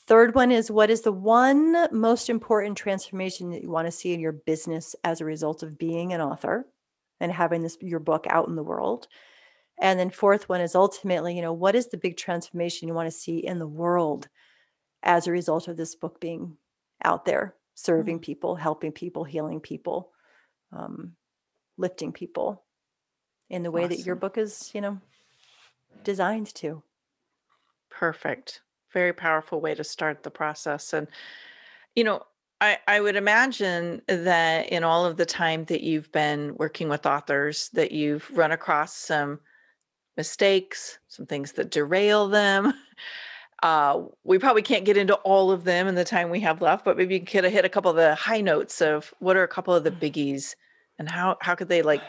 [0.07, 4.15] Third one is what is the one most important transformation that you want to see
[4.15, 6.65] in your business as a result of being an author
[7.19, 9.09] and having this your book out in the world.
[9.81, 13.09] And then fourth one is ultimately, you know, what is the big transformation you want
[13.09, 14.29] to see in the world
[15.03, 16.57] as a result of this book being
[17.03, 18.23] out there, serving mm-hmm.
[18.23, 20.13] people, helping people, healing people.
[20.73, 21.17] Um,
[21.79, 22.63] lifting people
[23.49, 23.97] in the way awesome.
[23.97, 24.99] that your book is, you know,
[26.05, 26.83] designed to.
[27.91, 28.61] Perfect.
[28.93, 30.93] Very powerful way to start the process.
[30.93, 31.09] And,
[31.95, 32.23] you know,
[32.61, 37.07] I, I would imagine that in all of the time that you've been working with
[37.07, 39.41] authors, that you've run across some
[40.17, 42.75] mistakes, some things that derail them.
[43.61, 46.85] Uh, we probably can't get into all of them in the time we have left,
[46.85, 49.49] but maybe you can hit a couple of the high notes of what are a
[49.49, 49.99] couple of the mm.
[49.99, 50.55] biggies
[50.99, 52.03] and how how could they like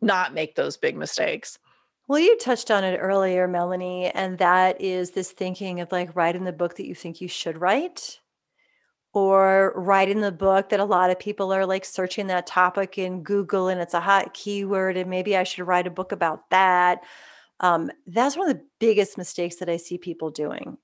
[0.00, 1.58] not make those big mistakes?
[2.06, 6.44] Well you touched on it earlier melanie and that is this thinking of like writing
[6.44, 8.20] the book that you think you should write
[9.12, 13.22] or writing the book that a lot of people are like searching that topic in
[13.22, 17.02] google and it's a hot keyword and maybe i should write a book about that.
[17.60, 20.78] Um, that's one of the biggest mistakes that i see people doing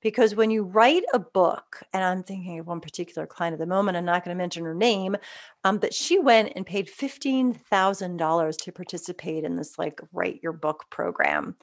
[0.00, 3.66] because when you write a book and i'm thinking of one particular client at the
[3.66, 5.16] moment i'm not going to mention her name
[5.64, 10.86] um, but she went and paid $15000 to participate in this like write your book
[10.90, 11.54] program.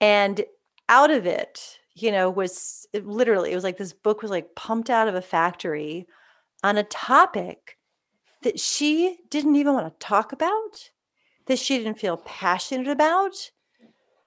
[0.00, 0.44] And
[0.88, 4.54] out of it you know was it literally it was like this book was like
[4.54, 6.06] pumped out of a factory
[6.62, 7.78] on a topic
[8.42, 10.90] that she didn't even want to talk about
[11.46, 13.50] that she didn't feel passionate about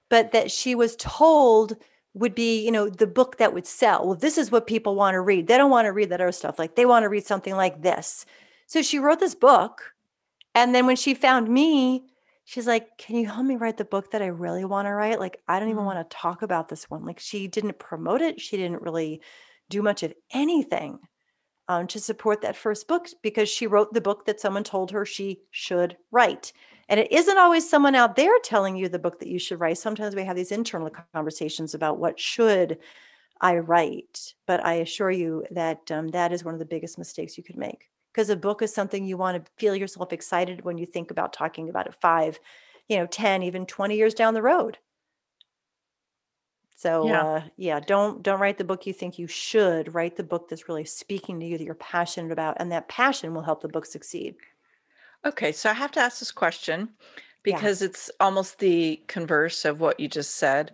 [0.08, 1.76] but that she was told
[2.14, 4.06] would be, you know, the book that would sell.
[4.06, 5.46] Well, this is what people want to read.
[5.48, 6.58] They don't want to read that other stuff.
[6.58, 8.24] Like they want to read something like this.
[8.66, 9.92] So she wrote this book.
[10.54, 12.04] And then when she found me,
[12.44, 15.18] she's like, Can you help me write the book that I really want to write?
[15.18, 15.86] Like, I don't even mm.
[15.86, 17.04] want to talk about this one.
[17.04, 18.40] Like, she didn't promote it.
[18.40, 19.20] She didn't really
[19.68, 21.00] do much of anything
[21.68, 25.04] um, to support that first book because she wrote the book that someone told her
[25.04, 26.52] she should write.
[26.88, 29.78] And it isn't always someone out there telling you the book that you should write.
[29.78, 32.78] Sometimes we have these internal conversations about what should
[33.40, 34.34] I write.
[34.46, 37.56] But I assure you that um, that is one of the biggest mistakes you could
[37.56, 41.10] make because a book is something you want to feel yourself excited when you think
[41.10, 42.38] about talking about it five,
[42.88, 44.78] you know, 10, even 20 years down the road.
[46.76, 47.22] So yeah.
[47.22, 49.94] Uh, yeah, don't don't write the book you think you should.
[49.94, 53.32] Write the book that's really speaking to you that you're passionate about, and that passion
[53.32, 54.34] will help the book succeed.
[55.26, 56.90] Okay, so I have to ask this question
[57.42, 57.86] because yeah.
[57.88, 60.72] it's almost the converse of what you just said.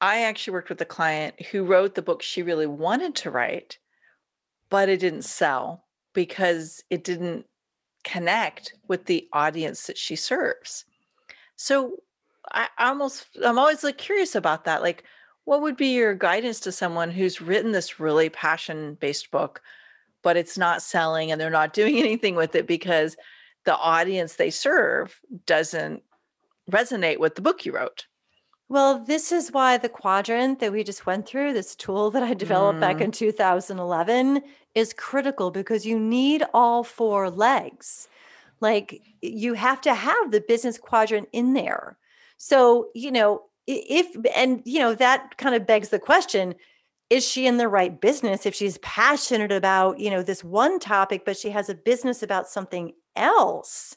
[0.00, 3.78] I actually worked with a client who wrote the book she really wanted to write,
[4.70, 7.46] but it didn't sell because it didn't
[8.04, 10.84] connect with the audience that she serves.
[11.56, 11.96] So
[12.52, 14.82] I almost I'm always like curious about that.
[14.82, 15.04] Like,
[15.44, 19.60] what would be your guidance to someone who's written this really passion-based book,
[20.22, 23.16] but it's not selling and they're not doing anything with it because
[23.64, 26.02] the audience they serve doesn't
[26.70, 28.06] resonate with the book you wrote.
[28.68, 32.34] Well, this is why the quadrant that we just went through, this tool that I
[32.34, 32.82] developed mm.
[32.82, 34.42] back in 2011,
[34.76, 38.06] is critical because you need all four legs.
[38.60, 41.98] Like you have to have the business quadrant in there.
[42.36, 46.54] So, you know, if, and, you know, that kind of begs the question
[47.10, 51.24] is she in the right business if she's passionate about you know this one topic
[51.24, 53.96] but she has a business about something else.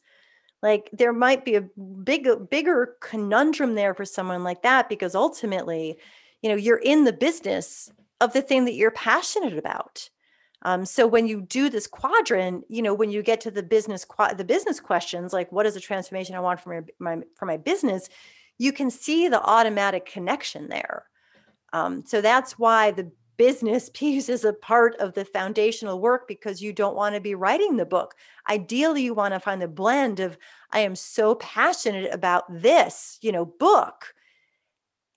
[0.62, 5.98] Like there might be a big bigger conundrum there for someone like that because ultimately
[6.42, 10.10] you know you're in the business of the thing that you're passionate about.
[10.62, 14.06] Um, so when you do this quadrant you know when you get to the business
[14.38, 18.08] the business questions like what is the transformation i want my, my for my business
[18.58, 21.06] you can see the automatic connection there.
[21.72, 26.62] Um, so that's why the business piece is a part of the foundational work because
[26.62, 28.16] you don't want to be writing the book.
[28.50, 30.38] Ideally, you want to find the blend of
[30.72, 34.14] I am so passionate about this, you know, book.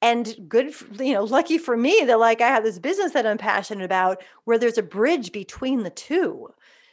[0.02, 3.38] And good, you know, lucky for me that like I have this business that I'm
[3.38, 6.48] passionate about where there's a bridge between the two.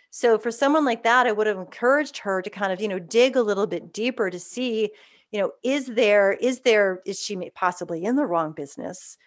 [0.10, 3.00] So for someone like that, I would have encouraged her to kind of, you know,
[3.00, 4.92] dig a little bit deeper to see,
[5.32, 9.18] you know, is there, is there, is she possibly in the wrong business?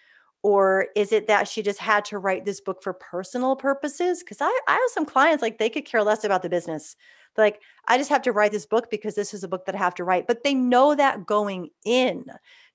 [0.47, 4.23] Or is it that she just had to write this book for personal purposes?
[4.23, 6.95] Because I, I have some clients like they could care less about the business.
[7.35, 9.79] like, I just have to write this book because this is a book that I
[9.79, 10.25] have to write.
[10.25, 12.23] But they know that going in.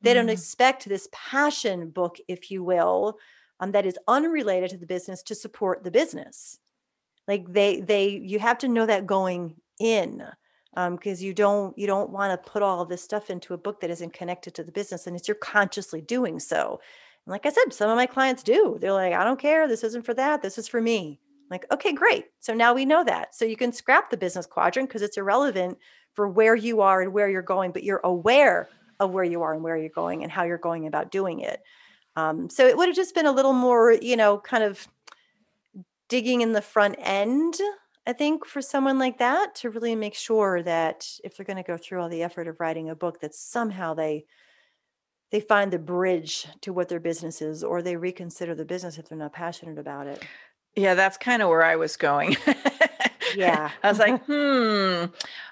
[0.02, 0.16] They mm.
[0.16, 3.16] don't expect this passion book, if you will,
[3.58, 6.58] um, that is unrelated to the business to support the business.
[7.26, 10.22] Like they they you have to know that going in
[10.74, 13.80] because um, you don't you don't want to put all this stuff into a book
[13.80, 16.80] that isn't connected to the business and it's you're consciously doing so
[17.26, 18.78] and like I said, some of my clients do.
[18.80, 19.68] They're like, I don't care.
[19.68, 20.42] This isn't for that.
[20.42, 21.20] This is for me.
[21.22, 22.26] I'm like, okay, great.
[22.40, 23.34] So now we know that.
[23.34, 25.78] So you can scrap the business quadrant because it's irrelevant
[26.14, 28.68] for where you are and where you're going, but you're aware
[29.00, 31.62] of where you are and where you're going and how you're going about doing it.
[32.16, 34.86] Um, so it would have just been a little more, you know, kind of
[36.08, 37.54] digging in the front end,
[38.06, 41.62] I think, for someone like that to really make sure that if they're going to
[41.62, 44.26] go through all the effort of writing a book, that somehow they
[45.32, 49.08] they find the bridge to what their business is or they reconsider the business if
[49.08, 50.22] they're not passionate about it.
[50.76, 52.36] Yeah that's kind of where i was going.
[53.34, 53.70] Yeah.
[53.82, 55.06] I was like hmm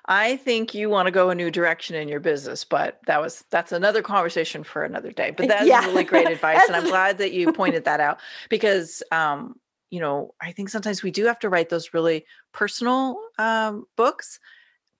[0.07, 3.45] i think you want to go a new direction in your business but that was
[3.51, 5.85] that's another conversation for another day but that's yeah.
[5.87, 8.19] really great advice and i'm glad that you pointed that out
[8.49, 9.55] because um
[9.91, 14.41] you know i think sometimes we do have to write those really personal um books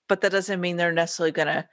[0.09, 1.67] but that doesn't mean they're necessarily going to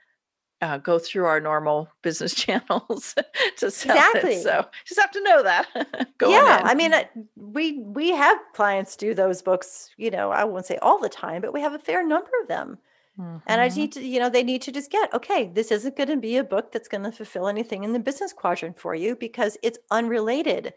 [0.60, 3.14] uh, go through our normal business channels
[3.56, 4.34] to sell exactly.
[4.34, 4.42] it.
[4.42, 6.10] So just have to know that.
[6.18, 6.66] Go Yeah, in.
[6.66, 7.04] I mean, uh,
[7.36, 9.90] we we have clients do those books.
[9.96, 12.48] You know, I won't say all the time, but we have a fair number of
[12.48, 12.78] them.
[13.18, 13.38] Mm-hmm.
[13.46, 13.80] And I mm-hmm.
[13.80, 15.50] need to, you know, they need to just get okay.
[15.52, 18.32] This isn't going to be a book that's going to fulfill anything in the business
[18.32, 20.74] quadrant for you because it's unrelated.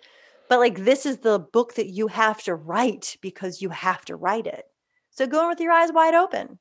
[0.50, 4.16] But like, this is the book that you have to write because you have to
[4.16, 4.66] write it.
[5.12, 6.60] So go in with your eyes wide open.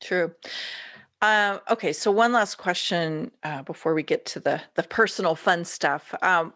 [0.00, 0.32] True.
[1.20, 5.64] Um, okay, so one last question uh, before we get to the the personal fun
[5.64, 6.14] stuff.
[6.22, 6.52] Um,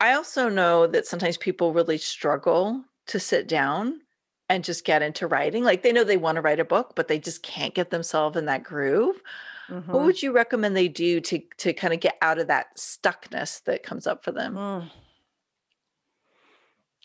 [0.00, 4.00] I also know that sometimes people really struggle to sit down
[4.48, 5.64] and just get into writing.
[5.64, 8.36] Like they know they want to write a book, but they just can't get themselves
[8.36, 9.22] in that groove.
[9.70, 9.92] Mm-hmm.
[9.92, 13.62] What would you recommend they do to to kind of get out of that stuckness
[13.64, 14.54] that comes up for them?
[14.54, 14.90] Mm.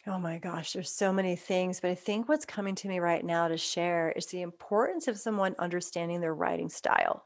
[0.06, 3.24] Oh my gosh, there's so many things, but I think what's coming to me right
[3.24, 7.26] now to share is the importance of someone understanding their writing style.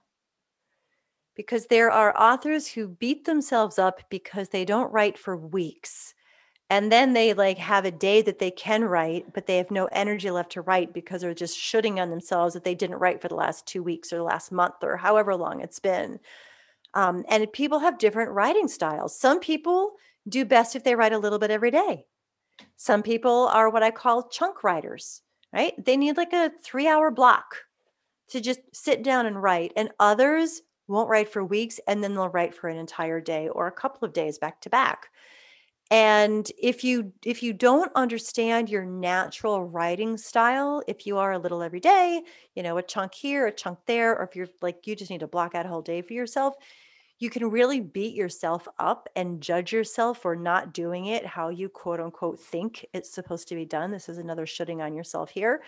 [1.36, 6.14] Because there are authors who beat themselves up because they don't write for weeks.
[6.70, 9.88] And then they like have a day that they can write, but they have no
[9.92, 13.28] energy left to write because they're just shooting on themselves that they didn't write for
[13.28, 16.20] the last two weeks or the last month or however long it's been.
[16.94, 19.18] Um, and people have different writing styles.
[19.20, 19.94] Some people
[20.30, 22.06] do best if they write a little bit every day
[22.76, 25.22] some people are what I call chunk writers,
[25.54, 25.74] right?
[25.84, 27.58] They need like a three hour block
[28.30, 29.74] to just sit down and write.
[29.76, 33.68] And others won't write for weeks and then they'll write for an entire day or
[33.68, 35.08] a couple of days back to back.
[35.90, 41.40] And if you if you don't understand your natural writing style, if you are a
[41.40, 42.24] little every day,
[42.56, 45.22] you know, a chunk here, a chunk there, or if you're like you just need
[45.22, 46.56] to block out a whole day for yourself,
[47.20, 51.68] you can really beat yourself up and judge yourself for not doing it how you
[51.70, 53.92] quote unquote think it's supposed to be done.
[53.92, 55.64] This is another shooting on yourself here.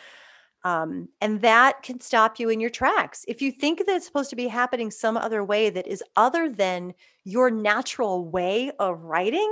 [0.64, 3.24] Um, and that can stop you in your tracks.
[3.28, 6.50] If you think that it's supposed to be happening some other way that is other
[6.50, 6.94] than
[7.24, 9.52] your natural way of writing,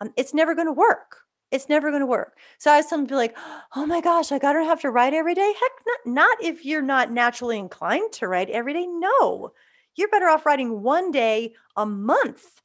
[0.00, 1.16] um, it's never going to work.
[1.50, 2.38] It's never going to work.
[2.58, 3.36] So I have some be like,
[3.76, 5.54] oh my gosh, I gotta have to write every day.
[5.60, 8.86] Heck, not, not if you're not naturally inclined to write every day.
[8.86, 9.52] No,
[9.96, 12.60] you're better off writing one day a month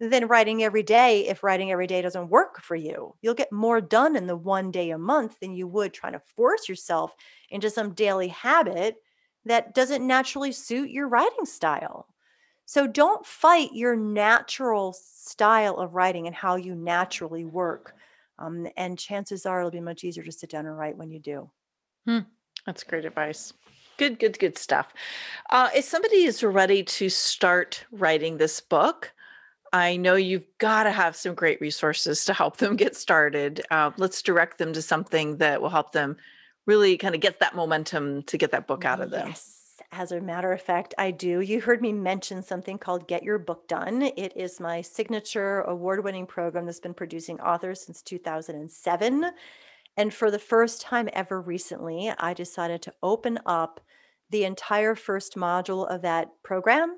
[0.00, 3.14] than writing every day if writing every day doesn't work for you.
[3.22, 6.20] You'll get more done in the one day a month than you would trying to
[6.20, 7.14] force yourself
[7.50, 8.96] into some daily habit
[9.44, 12.08] that doesn't naturally suit your writing style.
[12.64, 17.94] So don't fight your natural style of writing and how you naturally work.
[18.38, 21.20] Um, and chances are it'll be much easier to sit down and write when you
[21.20, 21.50] do.
[22.06, 22.20] Hmm.
[22.66, 23.52] That's great advice.
[23.98, 24.92] Good, good, good stuff.
[25.50, 29.12] Uh, if somebody is ready to start writing this book,
[29.72, 33.62] I know you've got to have some great resources to help them get started.
[33.70, 36.16] Uh, let's direct them to something that will help them
[36.66, 39.28] really kind of get that momentum to get that book out of them.
[39.28, 41.40] Yes, As a matter of fact, I do.
[41.40, 44.02] You heard me mention something called Get Your Book Done.
[44.02, 49.32] It is my signature award winning program that's been producing authors since 2007.
[49.96, 53.80] And for the first time ever recently, I decided to open up
[54.30, 56.96] the entire first module of that program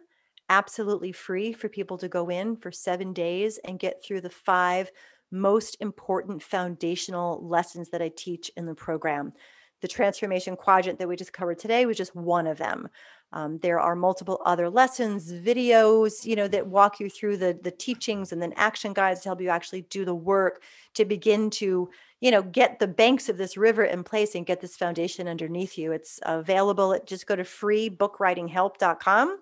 [0.49, 4.91] absolutely free for people to go in for seven days and get through the five
[5.31, 9.33] most important foundational lessons that I teach in the program.
[9.81, 12.89] The transformation quadrant that we just covered today was just one of them.
[13.33, 17.73] Um, there are multiple other lessons, videos, you know, that walk you through the the
[17.73, 20.63] teachings and then action guides to help you actually do the work
[20.95, 21.91] to begin to,
[22.25, 25.77] you know, get the banks of this river in place and get this foundation underneath
[25.77, 25.93] you.
[25.93, 29.39] It's available at just go to freebookwritinghelp.com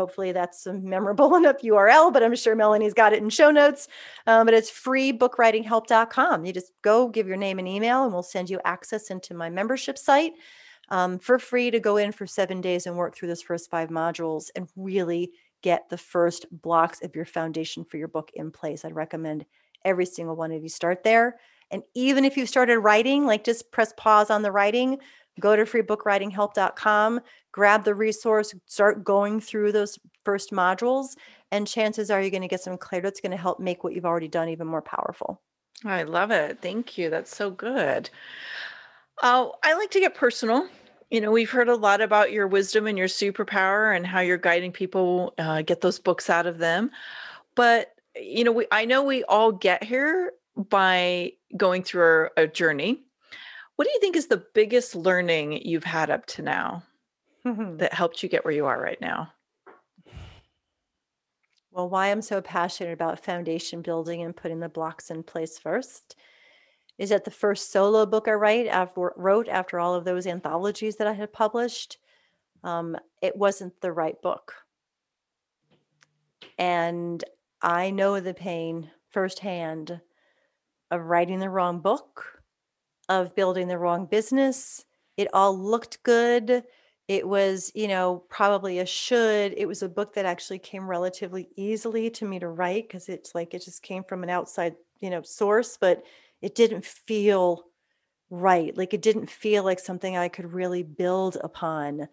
[0.00, 3.86] Hopefully, that's a memorable enough URL, but I'm sure Melanie's got it in show notes.
[4.26, 6.44] Um, but it's freebookwritinghelp.com.
[6.46, 9.50] You just go give your name and email, and we'll send you access into my
[9.50, 10.32] membership site
[10.88, 13.90] um, for free to go in for seven days and work through those first five
[13.90, 18.86] modules and really get the first blocks of your foundation for your book in place.
[18.86, 19.44] I'd recommend
[19.84, 21.38] every single one of you start there.
[21.70, 24.98] And even if you started writing, like just press pause on the writing,
[25.38, 27.20] go to freebookwritinghelp.com,
[27.52, 31.16] grab the resource, start going through those first modules,
[31.50, 33.94] and chances are you're going to get some clarity that's going to help make what
[33.94, 35.40] you've already done even more powerful.
[35.84, 36.60] I love it.
[36.60, 37.10] Thank you.
[37.10, 38.10] That's so good.
[39.22, 40.68] Oh, I like to get personal.
[41.10, 44.38] You know, we've heard a lot about your wisdom and your superpower and how you're
[44.38, 46.90] guiding people uh, get those books out of them.
[47.56, 52.46] But you know, we I know we all get here by going through a, a
[52.46, 53.04] journey
[53.80, 56.82] what do you think is the biggest learning you've had up to now
[57.46, 59.32] that helped you get where you are right now?
[61.70, 66.14] Well, why I'm so passionate about foundation building and putting the blocks in place first
[66.98, 70.96] is that the first solo book I write after, wrote after all of those anthologies
[70.96, 71.96] that I had published,
[72.62, 74.52] um, it wasn't the right book.
[76.58, 77.24] And
[77.62, 80.02] I know the pain firsthand
[80.90, 82.42] of writing the wrong book
[83.08, 84.84] of building the wrong business.
[85.16, 86.64] It all looked good.
[87.08, 89.54] It was, you know, probably a should.
[89.56, 93.34] It was a book that actually came relatively easily to me to write because it's
[93.34, 96.04] like it just came from an outside, you know, source, but
[96.40, 97.64] it didn't feel
[98.30, 98.76] right.
[98.76, 102.08] Like it didn't feel like something I could really build upon.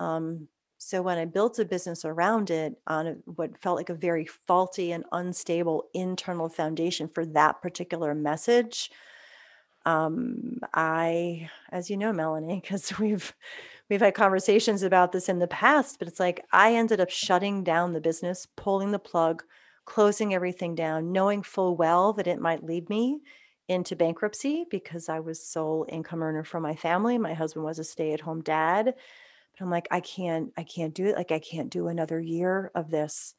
[0.00, 0.48] Um,
[0.84, 4.26] so when I built a business around it on a, what felt like a very
[4.26, 8.90] faulty and unstable internal foundation for that particular message,
[9.86, 13.32] um, I, as you know, Melanie, because we've
[13.88, 17.62] we've had conversations about this in the past, but it's like I ended up shutting
[17.62, 19.44] down the business, pulling the plug,
[19.84, 23.20] closing everything down, knowing full well that it might lead me
[23.68, 27.18] into bankruptcy because I was sole income earner for my family.
[27.18, 28.94] My husband was a stay-at-home dad.
[29.52, 31.16] But I'm like, I can't, I can't do it.
[31.16, 33.34] Like I can't do another year of this.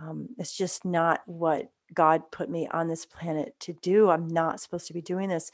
[0.00, 4.10] Um, it's just not what God put me on this planet to do.
[4.10, 5.50] I'm not supposed to be doing this.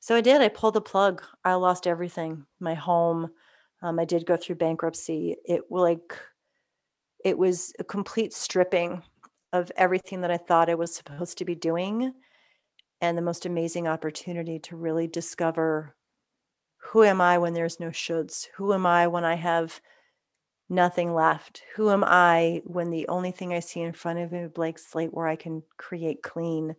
[0.00, 0.40] So I did.
[0.40, 1.22] I pulled the plug.
[1.44, 2.44] I lost everything.
[2.60, 3.30] My home.
[3.82, 5.36] Um, I did go through bankruptcy.
[5.44, 6.18] It like
[7.24, 9.02] it was a complete stripping
[9.52, 12.12] of everything that I thought I was supposed to be doing,
[13.00, 15.94] and the most amazing opportunity to really discover
[16.78, 18.48] who am I when there's no shoulds?
[18.56, 19.80] Who am I when I have
[20.68, 21.62] nothing left?
[21.76, 24.50] Who am I when the only thing I see in front of me is a
[24.50, 26.76] blank slate where I can create clean?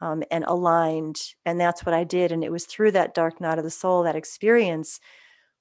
[0.00, 1.34] um, and aligned.
[1.44, 2.32] And that's what I did.
[2.32, 5.00] And it was through that dark night of the soul, that experience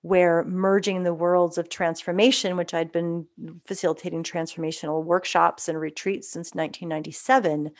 [0.02, 3.26] where merging the worlds of transformation, which I'd been
[3.66, 7.72] facilitating transformational workshops and retreats since 1997,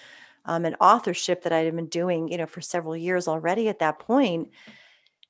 [0.46, 3.80] um, and authorship that I had been doing, you know, for several years already at
[3.80, 4.50] that point.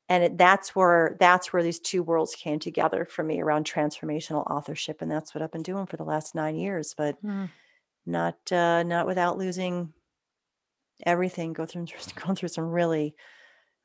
[0.07, 4.45] And it, that's where that's where these two worlds came together for me around transformational
[4.49, 6.93] authorship, and that's what I've been doing for the last nine years.
[6.95, 7.49] But mm.
[8.05, 9.93] not uh, not without losing
[11.05, 11.85] everything go through
[12.23, 13.15] going through some really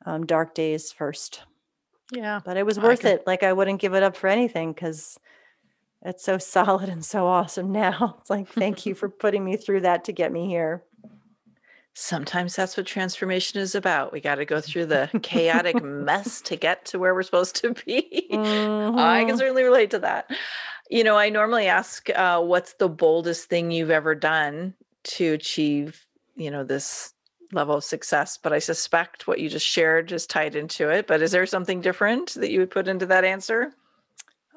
[0.07, 1.43] um, dark days first
[2.13, 3.13] yeah but it was worth can...
[3.13, 5.19] it like i wouldn't give it up for anything because
[6.03, 9.81] it's so solid and so awesome now it's like thank you for putting me through
[9.81, 10.85] that to get me here
[11.95, 14.13] sometimes that's what transformation is about.
[14.13, 17.73] We got to go through the chaotic mess to get to where we're supposed to
[17.73, 18.29] be.
[18.33, 18.39] Mm-hmm.
[18.99, 19.39] i can mm-hmm.
[19.39, 20.31] certainly relate to that.
[20.91, 26.05] You know i normally ask uh, what's the boldest thing you've ever done to achieve
[26.37, 27.13] you know this
[27.53, 28.39] level of success?
[28.39, 31.81] But i suspect what you just shared is tied into it but is there something
[31.81, 33.73] different that you would put into that answer?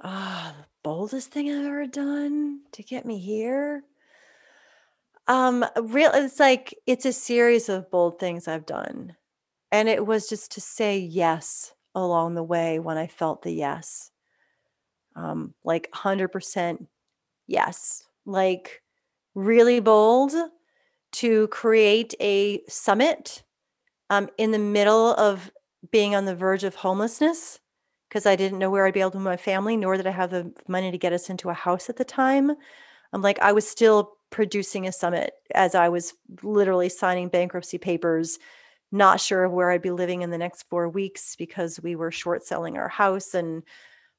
[0.04, 3.84] Ah oh, the boldest thing i've ever done to get me here
[5.28, 9.16] um real it's like it's a series of bold things i've done
[9.72, 14.12] and it was just to say yes along the way when i felt the yes
[15.16, 16.88] Um, like 100%
[17.48, 18.04] yes.
[18.26, 18.82] Like
[19.36, 20.34] really bold
[21.14, 23.44] to create a summit
[24.10, 25.52] um, in the middle of
[25.92, 27.60] being on the verge of homelessness
[28.10, 30.12] because I didn't know where I'd be able to move my family, nor did I
[30.12, 32.52] have the money to get us into a house at the time.
[33.14, 38.40] I'm like, I was still producing a summit as I was literally signing bankruptcy papers,
[38.92, 42.10] not sure of where I'd be living in the next four weeks because we were
[42.10, 43.62] short selling our house and,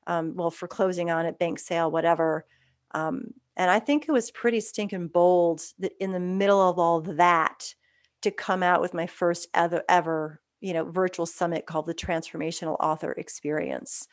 [0.06, 2.46] um, well, foreclosing on it, bank sale, whatever.
[2.92, 7.00] Um, and I think it was pretty stinking bold that in the middle of all
[7.00, 7.74] that
[8.22, 12.76] to come out with my first ever, ever you know, virtual summit called the Transformational
[12.78, 14.06] Author Experience.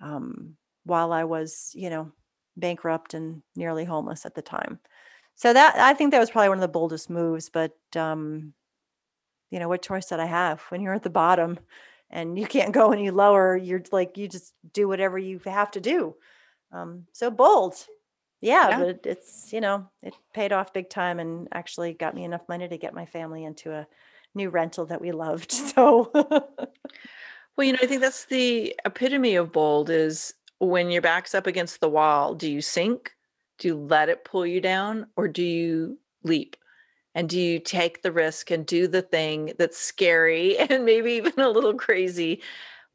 [0.00, 2.12] Um, while I was, you know,
[2.56, 4.80] bankrupt and nearly homeless at the time.
[5.38, 7.48] So that I think that was probably one of the boldest moves.
[7.48, 8.54] But um,
[9.50, 11.60] you know, what choice did I have when you're at the bottom
[12.10, 13.56] and you can't go any lower?
[13.56, 16.16] You're like you just do whatever you have to do.
[16.72, 17.76] Um, so bold,
[18.40, 22.24] yeah, yeah, but it's you know it paid off big time and actually got me
[22.24, 23.86] enough money to get my family into a
[24.34, 25.52] new rental that we loved.
[25.74, 31.34] So well, you know, I think that's the epitome of bold is when your back's
[31.34, 33.12] up against the wall, do you sink?
[33.58, 36.56] Do you let it pull you down or do you leap?
[37.14, 41.38] And do you take the risk and do the thing that's scary and maybe even
[41.38, 42.42] a little crazy,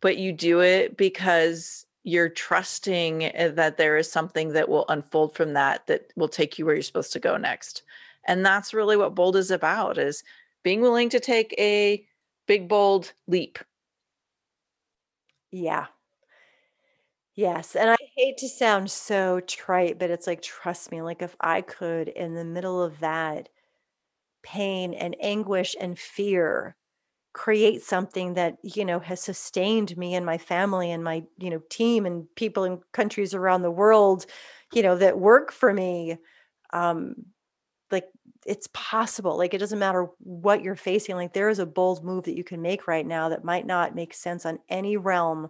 [0.01, 5.36] but you do it because you're trusting eh, that there is something that will unfold
[5.36, 7.84] from that that will take you where you're supposed to go next.
[8.26, 10.24] And that's really what bold is about is
[10.64, 12.05] being willing to take a
[12.47, 13.59] big bold leap.
[15.51, 15.88] Yeah.
[17.36, 21.36] Yes, and I hate to sound so trite, but it's like, trust me, like if
[21.39, 23.49] I could in the middle of that
[24.43, 26.75] pain and anguish and fear
[27.34, 31.61] create something that, you know, has sustained me and my family and my, you know,
[31.69, 34.25] team and people in countries around the world,
[34.73, 36.17] you know, that work for me,
[36.73, 37.15] um,
[37.91, 38.07] like
[38.45, 39.38] it's possible.
[39.38, 41.15] Like it doesn't matter what you're facing.
[41.15, 43.95] Like there is a bold move that you can make right now that might not
[43.95, 45.49] make sense on any realm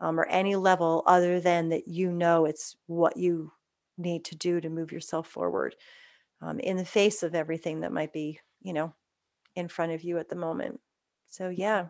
[0.00, 3.52] um, or any level other than that you know it's what you
[3.96, 5.74] need to do to move yourself forward
[6.40, 8.94] um, in the face of everything that might be, you know,
[9.54, 10.80] in front of you at the moment.
[11.26, 11.86] So, yeah,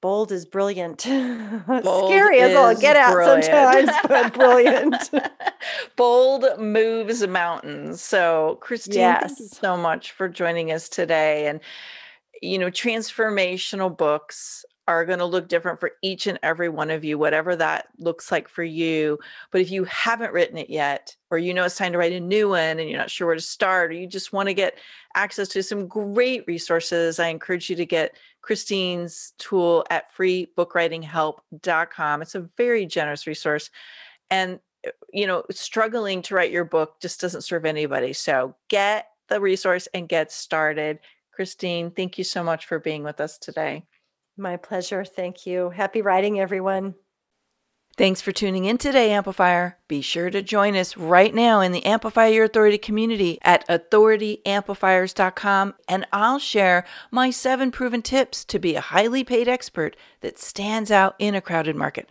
[0.00, 1.04] bold is brilliant.
[1.66, 5.10] Bold Scary as all get out sometimes, but brilliant.
[5.96, 8.00] bold moves mountains.
[8.00, 9.22] So, Christine, yes.
[9.26, 11.48] thank you so much for joining us today.
[11.48, 11.60] And,
[12.40, 17.04] you know, transformational books are going to look different for each and every one of
[17.04, 19.18] you, whatever that looks like for you.
[19.50, 22.20] But if you haven't written it yet, or you know it's time to write a
[22.20, 24.78] new one and you're not sure where to start, or you just want to get
[25.16, 32.22] access to some great resources, I encourage you to get Christine's tool at freebookWritingHelp.com.
[32.22, 33.70] It's a very generous resource.
[34.30, 38.12] And, uh, you know, struggling to write your book just doesn't serve anybody.
[38.12, 41.00] So get the resource and get started.
[41.32, 43.84] Christine, thank you so much for being with us today.
[44.36, 45.04] My pleasure.
[45.04, 45.70] Thank you.
[45.70, 46.94] Happy writing, everyone.
[47.96, 49.78] Thanks for tuning in today, Amplifier.
[49.88, 55.74] Be sure to join us right now in the Amplify Your Authority community at authorityamplifiers.com,
[55.88, 60.90] and I'll share my seven proven tips to be a highly paid expert that stands
[60.90, 62.10] out in a crowded market.